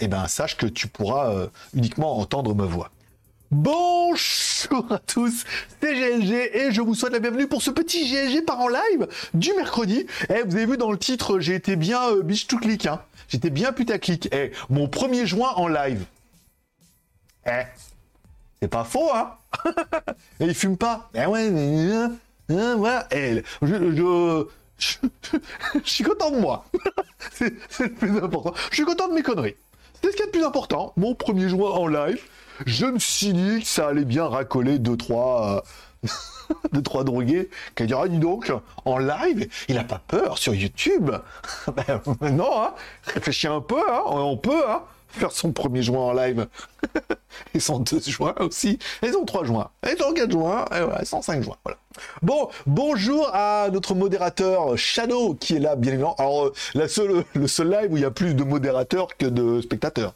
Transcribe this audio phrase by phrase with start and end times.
[0.00, 2.90] eh ben sache que tu pourras euh, uniquement entendre ma voix.
[3.50, 5.44] Bonjour à tous,
[5.80, 9.06] c'est GLG et je vous souhaite la bienvenue pour ce petit GLG par en live
[9.34, 10.06] du mercredi.
[10.30, 13.02] Eh, vous avez vu dans le titre, j'ai été bien euh, bitch to click, hein.
[13.28, 14.28] J'étais bien putaclic.
[14.32, 16.04] Eh, mon premier juin en live.
[17.46, 17.62] Eh,
[18.60, 19.36] c'est pas faux, hein
[20.40, 21.10] Et il fume pas.
[21.14, 21.92] Eh ouais, mais...
[22.56, 23.06] hein, voilà.
[23.10, 24.46] Eh, je, je,
[24.78, 26.64] je, suis content de moi.
[27.32, 28.54] c'est le plus important.
[28.70, 29.56] Je suis content de mes conneries.
[30.02, 30.92] C'est ce qui est le plus important.
[30.96, 32.20] Mon premier juin en live,
[32.66, 35.62] je me suis dit que ça allait bien racoler deux trois
[36.04, 36.08] euh,
[36.72, 38.52] deux trois drogués qui dit ah dis donc
[38.84, 41.10] en live, il a pas peur sur YouTube.
[41.76, 42.02] ben,
[42.32, 42.74] non, hein.
[43.06, 44.02] réfléchis un peu, hein.
[44.06, 46.46] on peut hein, faire son premier juin en live
[47.54, 51.04] et son 2 juin aussi, et son 3 juin, et son 4 juin, et voilà,
[51.04, 51.56] son 5 juin.
[51.64, 51.78] Voilà.
[52.22, 56.14] Bon, bonjour à notre modérateur Shadow qui est là, bien évidemment.
[56.18, 59.60] Alors, euh, seule, le seul live où il y a plus de modérateurs que de
[59.60, 60.14] spectateurs.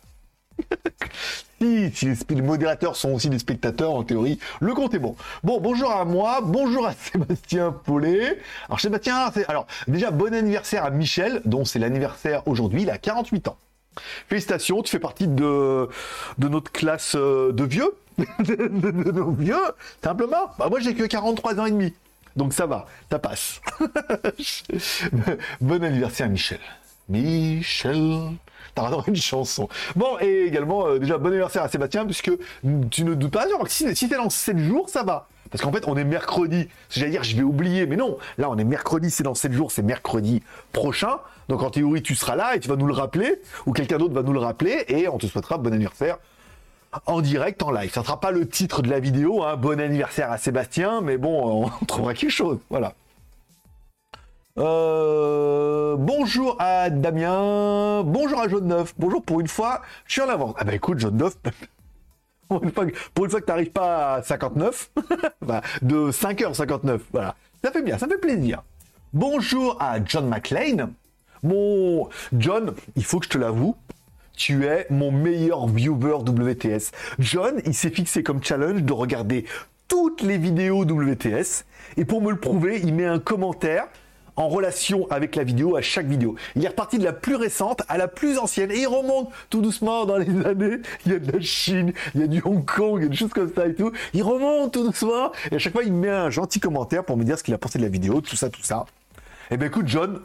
[1.61, 1.93] si,
[2.31, 5.17] les, modérateurs sont aussi des spectateurs, en théorie, le compte est bon.
[5.45, 8.39] Bon, bonjour à moi, bonjour à Sébastien Paulet.
[8.69, 13.49] Alors, Sébastien, alors, déjà, bon anniversaire à Michel, dont c'est l'anniversaire aujourd'hui, il a 48
[13.49, 13.57] ans.
[14.29, 15.89] Félicitations, tu fais partie de,
[16.39, 17.95] notre classe euh, de vieux,
[18.39, 19.57] de, nos vieux,
[20.03, 20.51] simplement.
[20.59, 21.95] Bah, moi, j'ai que 43 ans et demi.
[22.35, 23.61] Donc ça va, ça passe.
[25.61, 26.61] bon anniversaire Michel.
[27.09, 28.19] Michel.
[28.75, 29.71] T'as une chanson.
[29.95, 32.31] Bon, et également, euh, déjà, bon anniversaire à Sébastien, puisque
[32.91, 35.29] tu ne doutes pas, si, si t'es dans 7 jours, ça va.
[35.51, 36.69] Parce qu'en fait, on est mercredi.
[36.91, 38.19] J'allais dire, je vais oublier, mais non.
[38.37, 41.19] Là, on est mercredi, c'est dans 7 jours, c'est mercredi prochain.
[41.49, 44.15] Donc, en théorie, tu seras là et tu vas nous le rappeler, ou quelqu'un d'autre
[44.15, 46.19] va nous le rappeler, et on te souhaitera bon anniversaire
[47.07, 47.93] en direct, en live.
[47.93, 51.19] Ça ne sera pas le titre de la vidéo, hein, bon anniversaire à Sébastien, mais
[51.19, 52.59] bon, on trouvera quelque chose.
[52.71, 52.95] Voilà.
[54.59, 60.31] Euh, bonjour à Damien, bonjour à Jaune Neuf, bonjour pour une fois, je suis en
[60.31, 60.55] avance.
[60.57, 61.37] Ah bah écoute, Jaune Neuf,
[62.49, 64.91] pour une fois que, pour une pas à 59,
[65.43, 67.35] bah, de 5h59, voilà.
[67.63, 68.63] Ça fait bien, ça fait plaisir.
[69.13, 70.91] Bonjour à John McLean.
[71.47, 73.77] Mon John, il faut que je te l'avoue,
[74.37, 76.91] tu es mon meilleur viewer WTS.
[77.21, 79.45] John, il s'est fixé comme challenge de regarder
[79.87, 81.65] toutes les vidéos WTS
[81.97, 83.87] et pour me le prouver, il met un commentaire
[84.35, 86.35] en relation avec la vidéo à chaque vidéo.
[86.57, 89.63] Il est reparti de la plus récente à la plus ancienne et il remonte tout
[89.63, 90.79] doucement dans les années.
[91.07, 93.09] Il y a de la Chine, il y a du Hong Kong, il y a
[93.09, 93.93] des choses comme ça et tout.
[94.15, 97.23] Il remonte tout doucement et à chaque fois il met un gentil commentaire pour me
[97.23, 98.85] dire ce qu'il a pensé de la vidéo, tout ça, tout ça.
[99.51, 100.21] Eh ben écoute John,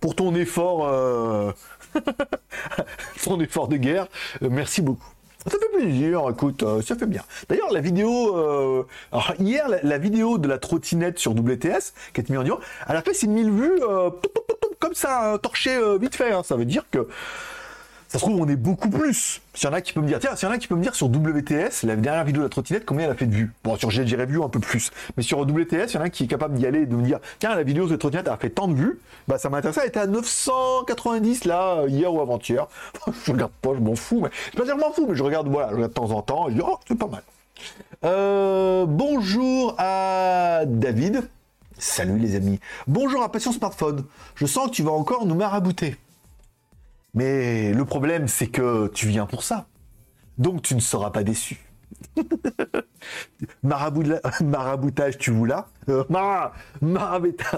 [0.00, 1.52] pour ton effort, euh,
[3.24, 4.06] ton effort de guerre,
[4.42, 5.06] euh, merci beaucoup.
[5.46, 7.22] Ça fait plaisir, écoute, euh, ça fait bien.
[7.48, 12.28] D'ailleurs, la vidéo, euh, alors, hier, la, vidéo de la trottinette sur WTS, qui est
[12.28, 12.58] mise en vidéo,
[12.88, 13.80] elle a fait ses 1000 vues,
[14.80, 16.32] comme ça, torché vite fait.
[16.32, 16.42] hein.
[16.42, 17.06] Ça veut dire que
[18.08, 19.40] ça se trouve, on est beaucoup plus.
[19.54, 20.76] S'il y en a qui peut me dire, tiens, s'il y en a qui peut
[20.76, 23.34] me dire sur WTS, la dernière vidéo de la trottinette, combien elle a fait de
[23.34, 23.52] vues?
[23.64, 24.90] Bon, sur GLG Review, un peu plus.
[25.16, 27.02] Mais sur WTS, il y en a qui est capable d'y aller et de me
[27.02, 28.98] dire, tiens, la vidéo de la trottinette a fait tant de vues.
[29.26, 29.78] Bah, ça m'intéresse.
[29.82, 32.68] Elle était à 990, là, hier ou avant-hier.
[33.24, 34.20] je regarde pas, je m'en fous.
[34.22, 34.30] Mais...
[34.52, 36.22] Je pas dire je m'en fous, mais je regarde, voilà, je regarde de temps en
[36.22, 36.48] temps.
[36.48, 37.22] Et je dis, oh, c'est pas mal.
[38.04, 41.28] Euh, bonjour à David.
[41.78, 42.60] Salut les amis.
[42.86, 44.04] Bonjour à Passion Smartphone.
[44.34, 45.96] Je sens que tu vas encore nous marabouter.
[47.16, 49.66] Mais le problème, c'est que tu viens pour ça.
[50.38, 51.58] Donc tu ne seras pas déçu.
[53.62, 55.54] Maraboutage, tu voulais
[55.88, 56.04] Euh,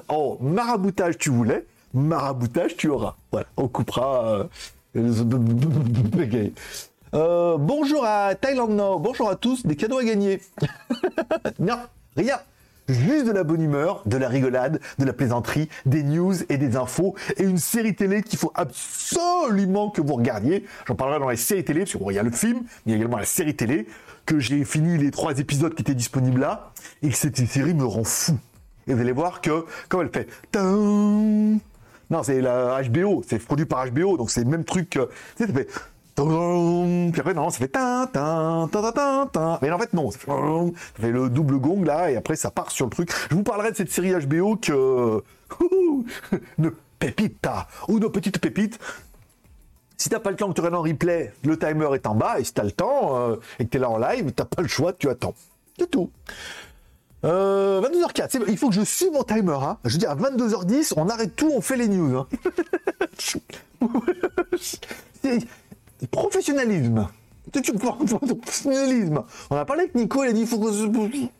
[0.08, 3.16] oh, maraboutage, tu voulais Maraboutage, tu auras.
[3.32, 4.24] Voilà, on coupera.
[4.32, 4.44] euh.
[7.14, 10.42] Euh, bonjour à Thailand Nord, bonjour à tous, des cadeaux à gagner.
[11.58, 11.78] non,
[12.18, 12.38] rien.
[12.88, 16.76] Juste de la bonne humeur, de la rigolade, de la plaisanterie, des news et des
[16.76, 20.64] infos, et une série télé qu'il faut absolument que vous regardiez.
[20.86, 22.94] J'en parlerai dans les séries télé, parce qu'il y a le film, mais il y
[22.94, 23.86] a également la série télé,
[24.24, 26.72] que j'ai fini les trois épisodes qui étaient disponibles là,
[27.02, 28.38] et que cette série me rend fou.
[28.86, 30.26] Et vous allez voir que, comme elle fait...
[32.10, 35.10] Non, c'est la HBO, c'est produit par HBO, donc c'est le même truc que...
[35.36, 35.68] Fait...
[36.26, 38.68] Puis après, non, ça fait tin, tin,
[39.32, 39.58] tin.
[39.62, 42.86] Mais en fait, non, ça fait, le double gong là, et après, ça part sur
[42.86, 43.10] le truc.
[43.30, 45.22] Je vous parlerai de cette série HBO que.
[45.60, 46.04] Ouhou
[46.58, 48.78] Une pépita, ou nos petites pépites.
[49.96, 52.38] Si t'as pas le temps que tu regardes en replay, le timer est en bas,
[52.40, 54.68] et si t'as le temps, euh, et que t'es là en live, t'as pas le
[54.68, 55.34] choix, tu attends.
[55.78, 56.10] C'est tout.
[57.24, 59.58] Euh, 22h04, c'est bon, il faut que je suive mon timer.
[59.60, 59.78] Hein.
[59.84, 62.16] Je veux dire, à 22h10, on arrête tout, on fait les news.
[62.16, 62.26] Hein.
[66.06, 67.08] Professionnalisme.
[67.52, 69.22] Tu- Professionnalisme.
[69.50, 70.86] On a parlé avec Nico, il a dit faut que ce-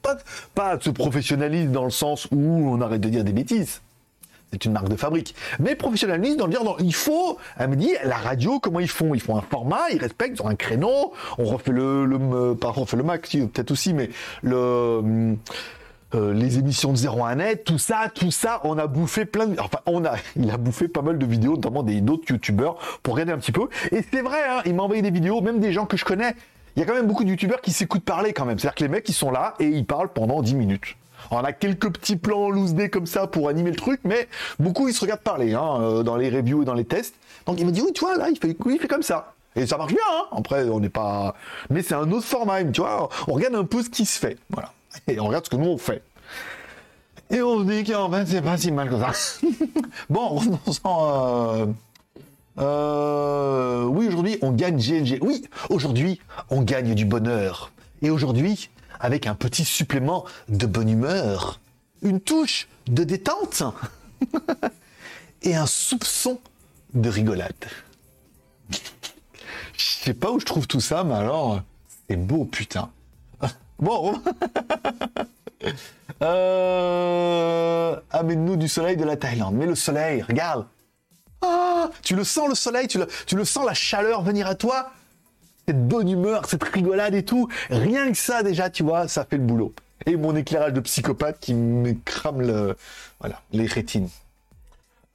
[0.03, 0.17] pas,
[0.55, 3.83] pas de ce professionnalisme dans le sens où on arrête de dire des bêtises.
[4.51, 5.35] c'est une marque de fabrique.
[5.61, 8.89] Mais professionnaliste dans le dire, non, il faut, elle me dit, la radio, comment ils
[8.89, 9.15] font?
[9.15, 12.79] Ils font un format, ils respectent, ils ont un créneau, on refait le, le par
[12.79, 14.09] on refait le Mac, peut-être aussi, mais
[14.43, 15.37] le...
[16.15, 19.47] Euh, les émissions de 0 à net, tout ça, tout ça, on a bouffé plein
[19.47, 19.61] de...
[19.61, 23.15] Enfin, on a, il a bouffé pas mal de vidéos, notamment des d'autres youtubeurs, pour
[23.15, 23.69] regarder un petit peu.
[23.93, 26.35] Et c'est vrai, hein, il m'a envoyé des vidéos, même des gens que je connais.
[26.77, 28.59] Il y a quand même beaucoup de youtubeurs qui s'écoutent parler quand même.
[28.59, 30.97] C'est-à-dire que les mecs, ils sont là et ils parlent pendant 10 minutes.
[31.31, 34.29] On a quelques petits plans loose comme ça pour animer le truc, mais
[34.59, 37.17] beaucoup ils se regardent parler hein, euh, dans les reviews et dans les tests.
[37.45, 39.35] Donc il me dit oui, tu vois là, il fait, il fait comme ça.
[39.57, 40.05] Et ça marche bien.
[40.11, 41.35] Hein Après, on n'est pas.
[41.69, 42.63] Mais c'est un autre format.
[42.65, 44.39] Tu vois, on regarde un peu ce qui se fait.
[44.51, 44.73] Voilà.
[45.07, 46.03] Et on regarde ce que nous on fait.
[47.31, 49.13] Et on se dit qu'en fait, c'est pas si mal que ça.
[50.11, 51.59] bon, revenons-en.
[51.59, 51.67] Euh...
[52.59, 53.85] Euh...
[53.85, 55.19] Oui, aujourd'hui, on gagne GLG.
[55.21, 57.71] Oui, aujourd'hui, on gagne du bonheur.
[58.01, 61.61] Et aujourd'hui, avec un petit supplément de bonne humeur,
[62.03, 63.63] une touche de détente
[65.43, 66.41] et un soupçon
[66.95, 67.53] de rigolade.
[68.71, 68.79] Je
[69.79, 71.61] sais pas où je trouve tout ça, mais alors,
[72.09, 72.91] c'est beau, putain.
[73.79, 74.21] Bon.
[76.23, 77.97] euh...
[78.11, 79.55] Amène-nous du soleil de la Thaïlande.
[79.55, 80.67] Mais le soleil, regarde.
[81.43, 84.57] Ah, tu le sens le soleil, tu le, tu le sens la chaleur venir à
[84.57, 84.91] toi
[85.69, 87.47] cette bonne humeur, cette rigolade et tout.
[87.69, 89.75] Rien que ça, déjà, tu vois, ça fait le boulot.
[90.07, 92.75] Et mon éclairage de psychopathe qui me crame le,
[93.21, 94.09] voilà, les rétines.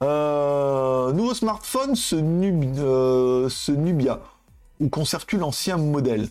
[0.04, 4.20] Euh, nouveau smartphone, ce, euh, Nubia.
[4.78, 6.28] Où conserves-tu l'ancien modèle?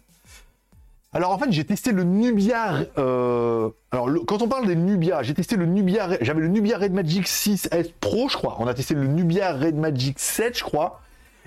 [1.13, 2.85] Alors en fait, j'ai testé le Nubia.
[2.97, 6.17] Euh, alors quand on parle des Nubia, j'ai testé le Nubia.
[6.21, 8.57] J'avais le Nubia Red Magic 6S Pro, je crois.
[8.59, 10.99] On a testé le Nubia Red Magic 7, je crois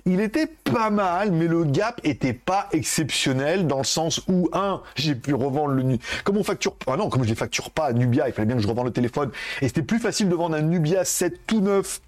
[0.06, 4.80] il était pas mal, mais le gap était pas exceptionnel dans le sens où, un,
[4.94, 8.28] j'ai pu revendre le comme on facture, ah non, comme je les facture pas Nubia,
[8.28, 10.62] il fallait bien que je revende le téléphone, et c'était plus facile de vendre un
[10.62, 12.00] Nubia 7 tout neuf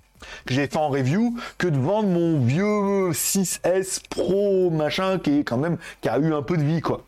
[0.47, 5.45] que j'avais fait en review que de vendre mon vieux 6S Pro machin qui est
[5.45, 7.05] quand même qui a eu un peu de vie quoi.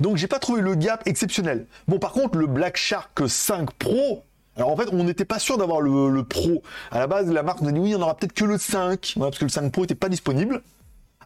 [0.00, 1.66] Donc j'ai pas trouvé le gap exceptionnel.
[1.88, 4.22] Bon par contre le Black Shark 5 Pro
[4.56, 6.62] alors en fait, on n'était pas sûr d'avoir le, Pro.
[6.90, 9.44] À la base, la marque nous a on aura peut-être que le 5, parce que
[9.44, 10.62] le 5 Pro n'était pas disponible.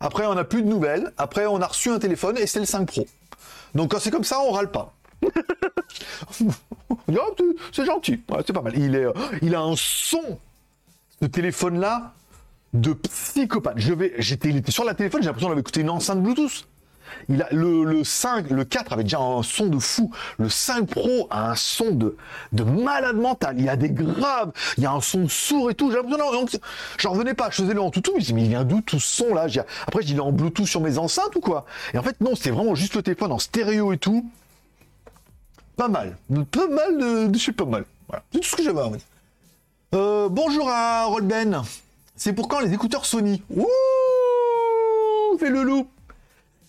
[0.00, 1.12] Après, on n'a plus de nouvelles.
[1.16, 3.06] Après, on a reçu un téléphone et c'est le 5 Pro.
[3.74, 4.94] Donc quand c'est comme ça, on râle pas.
[7.08, 7.36] Oh,
[7.72, 8.72] c'est gentil, c'est pas mal.
[8.78, 9.06] Il, est,
[9.42, 10.38] il a un son,
[11.20, 12.12] ce téléphone-là,
[12.72, 13.74] de psychopathe.
[13.76, 16.66] Je vais, j'étais, il était sur la téléphone, j'ai l'impression d'avoir écouté une enceinte Bluetooth.
[17.28, 20.10] Il a le, 5, le 4 avait déjà un son de fou.
[20.38, 22.16] Le 5 Pro a un son de,
[22.52, 23.56] de malade mental.
[23.58, 25.92] Il y a des graves, il y a un son sourd et tout.
[26.98, 27.50] J'en revenais pas.
[27.50, 29.46] Je faisais le en tout, mais mais il vient d'où tout son là?
[29.86, 31.64] Après, je dis il en Bluetooth sur mes enceintes ou quoi?
[31.94, 34.28] Et en fait, non, c'était vraiment juste le téléphone en stéréo et tout.
[35.76, 36.16] Pas mal.
[36.50, 37.38] Pas mal de.
[37.38, 37.84] Je pas mal.
[38.08, 38.22] Voilà.
[38.32, 38.90] C'est tout ce que j'avais à
[39.92, 41.62] euh, bonjour à Rolben.
[42.14, 43.42] C'est pour quand les écouteurs Sony?
[43.50, 43.66] Ouh
[45.38, 45.88] Fais le loup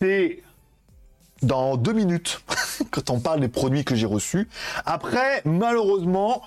[0.02, 0.40] c'est
[1.44, 2.42] dans deux minutes
[2.92, 4.48] quand on parle des produits que j'ai reçus.
[4.86, 6.42] Après, malheureusement,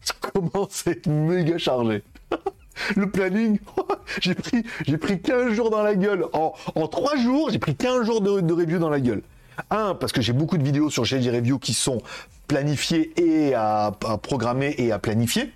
[0.00, 2.02] ça commence à être méga chargé.
[2.96, 3.58] Le planning,
[4.20, 6.26] j'ai pris, j'ai pris 15 jours dans la gueule.
[6.32, 9.22] En, en 3 jours, j'ai pris 15 jours de, review dans la gueule.
[9.70, 12.02] Un, parce que j'ai beaucoup de vidéos sur GLG Review qui sont
[12.48, 15.52] planifiées et à, à programmer et à planifier.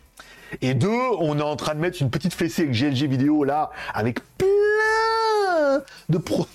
[0.62, 3.70] Et deux, on est en train de mettre une petite fessée avec GLG vidéo là,
[3.94, 4.46] avec plein
[6.08, 6.46] de pro...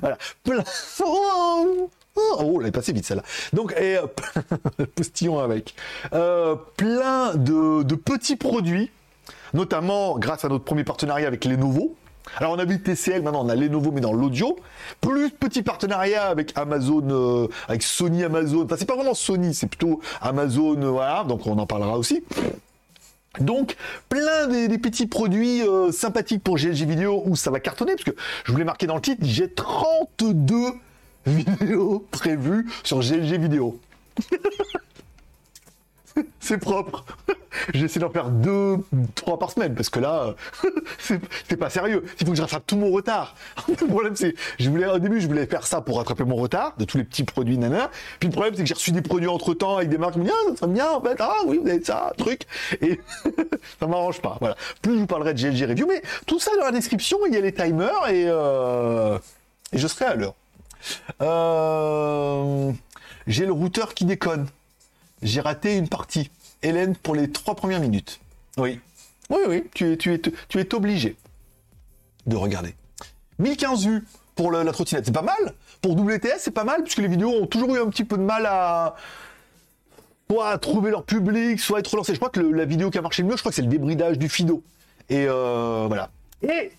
[0.00, 0.64] voilà, plein...
[2.38, 3.22] Oh, elle est passée vite celle-là.
[3.52, 4.06] Donc, et, euh,
[4.94, 5.74] postillon avec.
[6.12, 8.90] Euh, plein de, petits produits,
[9.54, 11.96] notamment grâce à notre premier partenariat avec Lenovo.
[12.36, 14.58] Alors on a vu TCL, maintenant on a Lenovo mais dans l'audio,
[15.00, 19.66] plus petit partenariat avec Amazon, euh, avec Sony Amazon, enfin c'est pas vraiment Sony, c'est
[19.66, 22.22] plutôt Amazon, voilà, donc on en parlera aussi.
[23.40, 23.76] Donc,
[24.08, 28.16] plein des, petits produits euh, sympathiques pour GLG Vidéo où ça va cartonner, parce que
[28.44, 30.72] je voulais marquer dans le titre, j'ai 32
[31.26, 33.78] vidéos prévues sur GLG Vidéo.
[36.40, 37.04] c'est propre.
[37.74, 38.76] J'essaie d'en faire deux,
[39.14, 40.34] trois par semaine, parce que là,
[40.98, 42.04] c'est pas sérieux.
[42.20, 43.34] Il faut que je rattrape tout mon retard.
[43.68, 46.74] le problème, c'est, je voulais, au début, je voulais faire ça pour rattraper mon retard,
[46.78, 47.90] de tous les petits produits, nana.
[48.20, 50.20] Puis le problème, c'est que j'ai reçu des produits entre temps avec des marques qui
[50.20, 52.42] me disent, ah, ça serait bien, en fait, ah oui, vous avez ça, truc.
[52.80, 53.00] Et
[53.80, 54.36] ça m'arrange pas.
[54.40, 54.56] Voilà.
[54.82, 57.36] Plus je vous parlerai de GLG Review, mais tout ça dans la description, il y
[57.36, 59.18] a les timers et, euh,
[59.72, 60.34] je serai à l'heure.
[61.22, 62.70] Euh,
[63.26, 64.46] j'ai le routeur qui déconne
[65.22, 66.30] j'ai raté une partie.
[66.62, 68.20] Hélène, pour les trois premières minutes.
[68.56, 68.80] Oui.
[69.30, 71.16] Oui, oui, tu es, tu es, tu es obligé
[72.26, 72.74] de regarder.
[73.38, 75.54] 1015 vues pour la trottinette, c'est pas mal.
[75.82, 78.22] Pour WTS, c'est pas mal, puisque les vidéos ont toujours eu un petit peu de
[78.22, 78.96] mal à...
[80.30, 82.14] soit trouver leur public, soit être relancé.
[82.14, 83.68] Je crois que la vidéo qui a marché le mieux, je crois que c'est le
[83.68, 84.62] débridage du Fido.
[85.08, 86.10] Et euh, voilà.
[86.42, 86.72] Et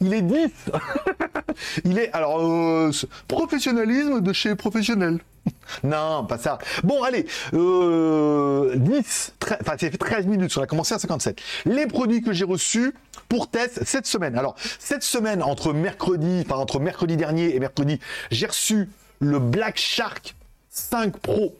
[0.00, 0.36] il est 10
[1.84, 2.90] Il est, alors, euh,
[3.26, 5.18] professionnalisme de chez professionnel.
[5.84, 6.58] non, pas ça.
[6.84, 11.40] Bon, allez, euh, 10, enfin, fait 13 minutes, on a commencé à 57.
[11.66, 12.94] Les produits que j'ai reçus
[13.28, 14.36] pour test cette semaine.
[14.38, 17.98] Alors, cette semaine, entre mercredi, enfin, entre mercredi dernier et mercredi,
[18.30, 18.88] j'ai reçu
[19.20, 20.34] le Black Shark
[20.70, 21.54] 5 Pro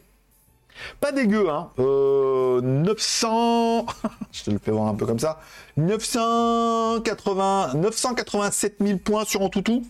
[0.99, 1.69] pas dégueu, hein.
[1.77, 1.79] 900...
[4.03, 5.39] Euh, je te le fais voir un peu comme ça.
[5.77, 7.73] 980...
[7.75, 9.83] 987 000 points sur un toutou.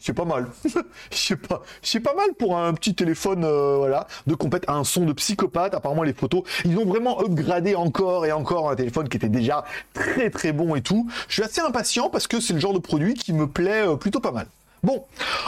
[0.00, 0.46] C'est pas mal.
[1.10, 5.74] C'est pas, mal pour un petit téléphone, euh, voilà, de compète un son de psychopathe.
[5.74, 9.64] Apparemment, les photos, ils ont vraiment upgradé encore et encore un téléphone qui était déjà
[9.94, 11.08] très très bon et tout.
[11.28, 13.96] Je suis assez impatient parce que c'est le genre de produit qui me plaît euh,
[13.96, 14.46] plutôt pas mal.
[14.84, 15.04] Bon,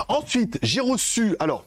[0.08, 1.64] ensuite, j'ai reçu, alors,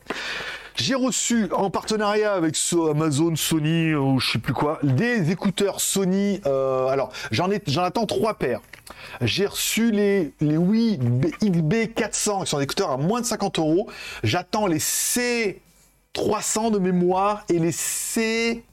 [0.75, 2.57] j'ai reçu en partenariat avec
[2.89, 6.41] Amazon, Sony ou je sais plus quoi, des écouteurs Sony.
[6.45, 7.49] Euh, alors j'en
[7.83, 8.61] attends trois paires.
[9.21, 13.89] J'ai reçu les les Wii XB400 qui sont des écouteurs à moins de 50 euros.
[14.23, 18.63] J'attends les C300 de mémoire et les C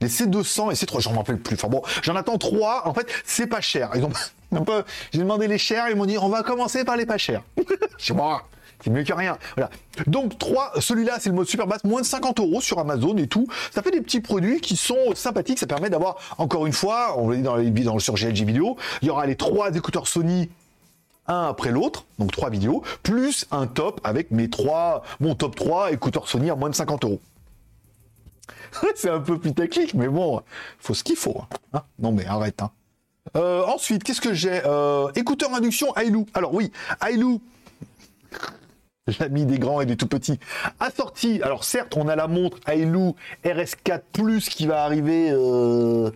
[0.00, 1.54] les C200 et C300, j'en m'en rappelle plus.
[1.54, 2.86] Enfin bon, j'en attends trois.
[2.86, 3.90] En fait, c'est pas cher.
[3.94, 4.10] Ils ont
[5.12, 7.42] j'ai demandé les chers, ils m'ont dit on va commencer par les pas chers.
[7.98, 8.46] Je moi,
[8.84, 9.38] c'est mieux que rien.
[9.56, 9.70] Voilà.
[10.06, 13.26] Donc 3, celui-là c'est le mode super basse, moins de 50 euros sur Amazon et
[13.26, 13.46] tout.
[13.70, 15.58] Ça fait des petits produits qui sont sympathiques.
[15.58, 18.76] Ça permet d'avoir encore une fois, on l'a dit dans, les, dans sur GLG vidéo,
[19.00, 20.50] il y aura les trois écouteurs Sony
[21.26, 25.92] un après l'autre, donc trois vidéos, plus un top avec mes trois, mon top 3
[25.92, 27.20] écouteurs Sony à moins de 50 euros.
[28.94, 30.42] c'est un peu putaclic, mais bon,
[30.78, 31.40] faut ce qu'il faut.
[31.40, 31.56] Hein.
[31.72, 31.82] Hein?
[31.98, 32.60] Non mais arrête.
[32.60, 32.70] Hein.
[33.36, 34.60] Euh, ensuite, qu'est-ce que j'ai?
[34.66, 36.26] Euh, Écouteur induction Ailou.
[36.34, 37.40] Alors oui, Ailou,
[39.20, 40.38] l'ami des grands et des tout petits,
[40.80, 41.40] assorti.
[41.42, 46.10] Alors certes, on a la montre Ailou RS4 Plus qui va arriver euh...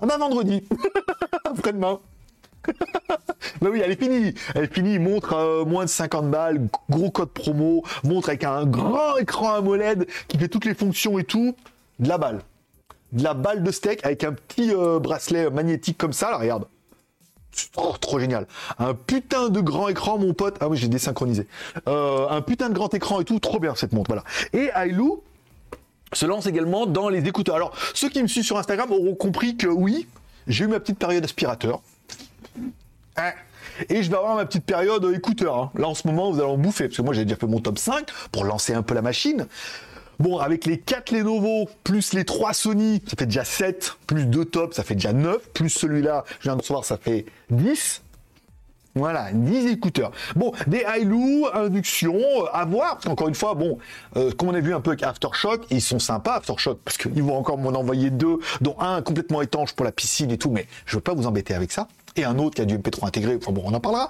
[0.00, 0.64] Ah bah, vendredi,
[1.44, 2.00] après-demain.
[3.60, 4.34] bah oui, elle est finie.
[4.54, 4.98] Elle est finie.
[4.98, 10.06] Montre euh, moins de 50 balles, gros code promo, montre avec un grand écran AMOLED
[10.28, 11.54] qui fait toutes les fonctions et tout.
[11.98, 12.40] De la balle.
[13.12, 16.30] De la balle de steak avec un petit euh, bracelet magnétique comme ça.
[16.30, 16.66] Là, regarde.
[17.72, 18.46] Trop, trop génial.
[18.78, 20.56] Un putain de grand écran, mon pote.
[20.60, 21.46] Ah oui, j'ai désynchronisé.
[21.88, 23.38] Euh, un putain de grand écran et tout.
[23.38, 24.08] Trop bien cette montre.
[24.08, 24.24] Voilà.
[24.52, 25.22] Et Ailou
[26.12, 27.56] se lance également dans les écouteurs.
[27.56, 30.06] Alors, ceux qui me suivent sur Instagram auront compris que oui,
[30.46, 31.80] j'ai eu ma petite période aspirateur.
[33.16, 33.32] Hein.
[33.90, 35.58] et je vais avoir ma petite période écouteur.
[35.58, 35.70] Hein.
[35.74, 36.84] Là, en ce moment, vous allez en bouffer.
[36.84, 39.46] Parce que moi, j'ai déjà fait mon top 5 pour lancer un peu la machine.
[40.22, 44.44] Bon, avec les 4 Lenovo, plus les 3 Sony, ça fait déjà 7, plus 2
[44.44, 48.02] top, ça fait déjà 9, plus celui-là, je viens de recevoir, ça fait 10.
[48.94, 50.12] Voilà, 10 écouteurs.
[50.36, 53.78] Bon, des Hailu, induction, euh, à voir, parce qu'encore une fois, bon,
[54.16, 57.24] euh, comme on a vu un peu avec Aftershock, ils sont sympas Aftershock, parce qu'ils
[57.24, 60.68] vont encore m'en envoyer deux, dont un complètement étanche pour la piscine et tout, mais
[60.86, 61.88] je veux pas vous embêter avec ça.
[62.14, 64.08] Et un autre qui a du MP3 intégré, bon, on en parlera.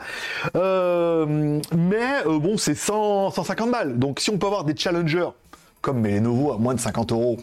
[0.57, 3.99] Euh, mais bon, c'est 150 balles.
[3.99, 5.29] Donc si on peut avoir des challengers
[5.83, 7.39] comme les Lenovo à moins de 50 euros.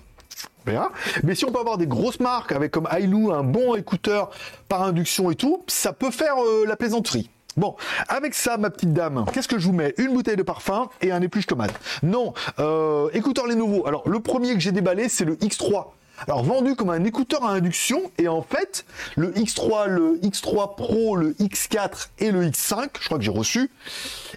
[1.23, 4.29] Mais si on peut avoir des grosses marques avec comme Ailu, un bon écouteur
[4.67, 7.29] par induction et tout, ça peut faire euh, la plaisanterie.
[7.57, 7.75] Bon,
[8.07, 9.93] avec ça, ma petite dame, qu'est-ce que je vous mets?
[9.97, 11.73] Une bouteille de parfum et un épluche tomate.
[12.03, 13.85] Non, euh, écouteur Lenovo.
[13.87, 15.85] Alors, le premier que j'ai déballé, c'est le X3.
[16.27, 18.85] Alors vendu comme un écouteur à induction et en fait
[19.15, 23.63] le X3, le X3 Pro, le X4 et le X5, je crois que j'ai reçu,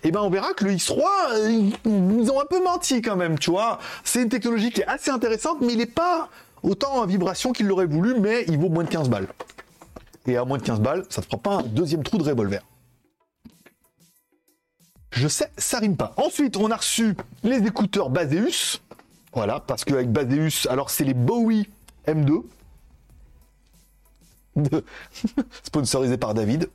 [0.04, 3.16] et eh ben on verra que le X3 euh, ils ont un peu menti quand
[3.16, 3.78] même, tu vois.
[4.04, 6.28] C'est une technologie qui est assez intéressante mais il n'est pas
[6.62, 9.28] autant en vibration qu'il l'aurait voulu mais il vaut moins de 15 balles.
[10.26, 12.62] Et à moins de 15 balles, ça ne fera pas un deuxième trou de revolver.
[15.10, 16.14] Je sais, ça rime pas.
[16.16, 18.80] Ensuite, on a reçu les écouteurs Baseus.
[19.32, 21.68] Voilà, parce qu'avec Baseus, alors c'est les Bowie
[22.06, 22.42] M2.
[25.62, 26.68] Sponsorisé par David.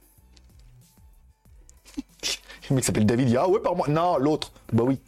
[2.70, 3.88] Le mec s'appelle David, il ah ouais, par moi.
[3.88, 4.52] Non, l'autre.
[4.74, 5.00] Bah oui.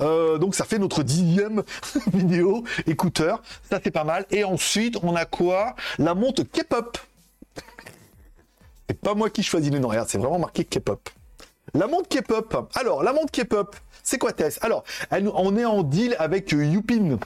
[0.00, 1.62] Euh, donc ça fait notre dixième
[2.12, 3.42] vidéo écouteur.
[3.68, 4.24] Ça c'est pas mal.
[4.30, 5.74] Et ensuite, on a quoi?
[5.98, 6.98] La montre K-pop.
[8.88, 9.88] C'est pas moi qui choisis les noms.
[9.88, 11.10] Regarde, c'est vraiment marqué K-pop.
[11.76, 12.70] La montre K-pop.
[12.74, 14.58] Alors, la montre K-pop, c'est quoi Tess?
[14.62, 17.18] Alors, on est en deal avec euh, Youpin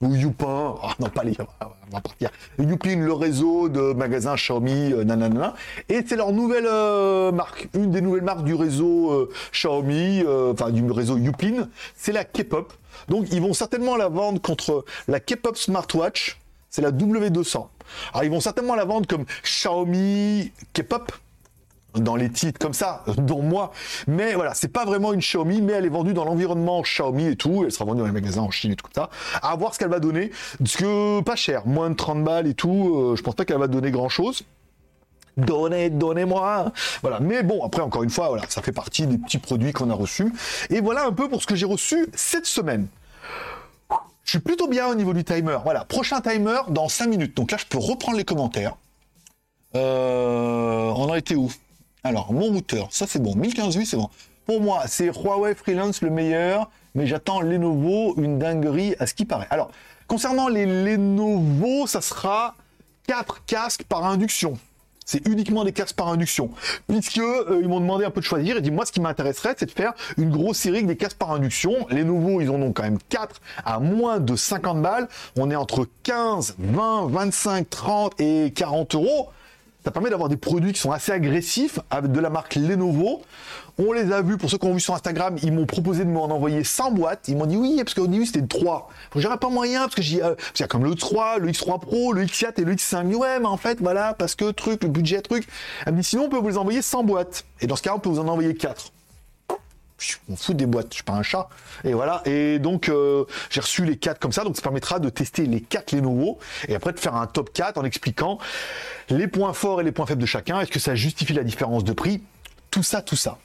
[0.00, 2.30] ou Youpin, oh, non pas les, on va partir.
[2.58, 5.54] Youpin, le réseau de magasins Xiaomi, euh, nanana,
[5.90, 10.90] et c'est leur nouvelle euh, marque, une des nouvelles marques du réseau Xiaomi, enfin du
[10.90, 12.72] réseau Youpin, c'est la K-pop.
[13.08, 17.66] Donc ils vont certainement la vendre contre la K-pop smartwatch, c'est la W200.
[18.12, 21.12] Alors ils vont certainement la vendre comme Xiaomi K-pop,
[21.94, 23.72] dans les titres comme ça, dont moi.
[24.06, 27.36] Mais voilà, c'est pas vraiment une Xiaomi, mais elle est vendue dans l'environnement Xiaomi et
[27.36, 27.64] tout.
[27.64, 29.10] Elle sera vendue dans les magasins en Chine et tout ça.
[29.42, 30.30] À voir ce qu'elle va donner.
[30.58, 32.94] Parce que pas cher, moins de 30 balles et tout.
[32.96, 34.44] euh, je pense pas qu'elle va donner grand chose.
[35.36, 36.72] Donnez, donnez-moi.
[37.02, 37.20] Voilà.
[37.20, 39.94] Mais bon, après, encore une fois, voilà, ça fait partie des petits produits qu'on a
[39.94, 40.32] reçus.
[40.70, 42.86] Et voilà un peu pour ce que j'ai reçu cette semaine.
[44.24, 45.58] Je suis plutôt bien au niveau du timer.
[45.64, 45.84] Voilà.
[45.84, 47.36] Prochain timer dans 5 minutes.
[47.36, 48.76] Donc là, je peux reprendre les commentaires.
[49.74, 51.50] Euh, on en était où?
[52.04, 53.36] Alors, mon routeur, ça c'est bon.
[53.36, 54.10] 1015 vues, c'est bon.
[54.44, 59.24] Pour moi, c'est Huawei Freelance le meilleur, mais j'attends Lenovo, une dinguerie à ce qui
[59.24, 59.46] paraît.
[59.50, 59.70] Alors,
[60.08, 62.56] concernant les Lenovo, ça sera
[63.06, 64.58] 4 casques par induction.
[65.04, 66.50] C'est uniquement des casques par induction.
[66.88, 69.54] Puisque euh, ils m'ont demandé un peu de choisir, et dit moi ce qui m'intéresserait,
[69.56, 71.86] c'est de faire une grosse série des casques par induction.
[71.90, 75.08] Les nouveaux, ils en ont quand même 4 à moins de 50 balles.
[75.36, 79.30] On est entre 15, 20, 25, 30 et 40 euros.
[79.84, 83.22] Ça permet d'avoir des produits qui sont assez agressifs de la marque Lenovo.
[83.78, 86.10] On les a vus, pour ceux qui ont vu sur Instagram, ils m'ont proposé de
[86.10, 87.26] m'en envoyer 100 boîtes.
[87.26, 88.88] Ils m'ont dit oui, parce qu'au début c'était 3.
[89.16, 90.34] J'aurais pas moyen, parce que j'ai, euh,
[90.68, 93.02] comme le 3, le X3 Pro, le X4 et le X5.
[93.02, 95.48] Je dis, ouais, mais en fait, voilà, parce que truc, le budget, truc.
[95.86, 97.44] Elle me dit sinon on peut vous les envoyer 100 boîtes.
[97.60, 98.92] Et dans ce cas, on peut vous en envoyer 4
[100.28, 101.48] on fout des boîtes, je suis pas un chat.
[101.84, 102.22] Et voilà.
[102.24, 105.60] Et donc euh, j'ai reçu les 4 comme ça, donc ça permettra de tester les
[105.60, 108.38] 4 Lenovo et après de faire un top 4 en expliquant
[109.08, 110.60] les points forts et les points faibles de chacun.
[110.60, 112.22] Est-ce que ça justifie la différence de prix?
[112.70, 113.38] Tout ça, tout ça.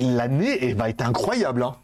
[0.00, 1.62] L'année va être incroyable.
[1.62, 1.76] Hein.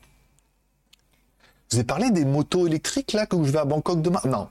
[1.71, 4.21] Vous avez parlé des motos électriques là que je vais à Bangkok demain?
[4.25, 4.49] Non.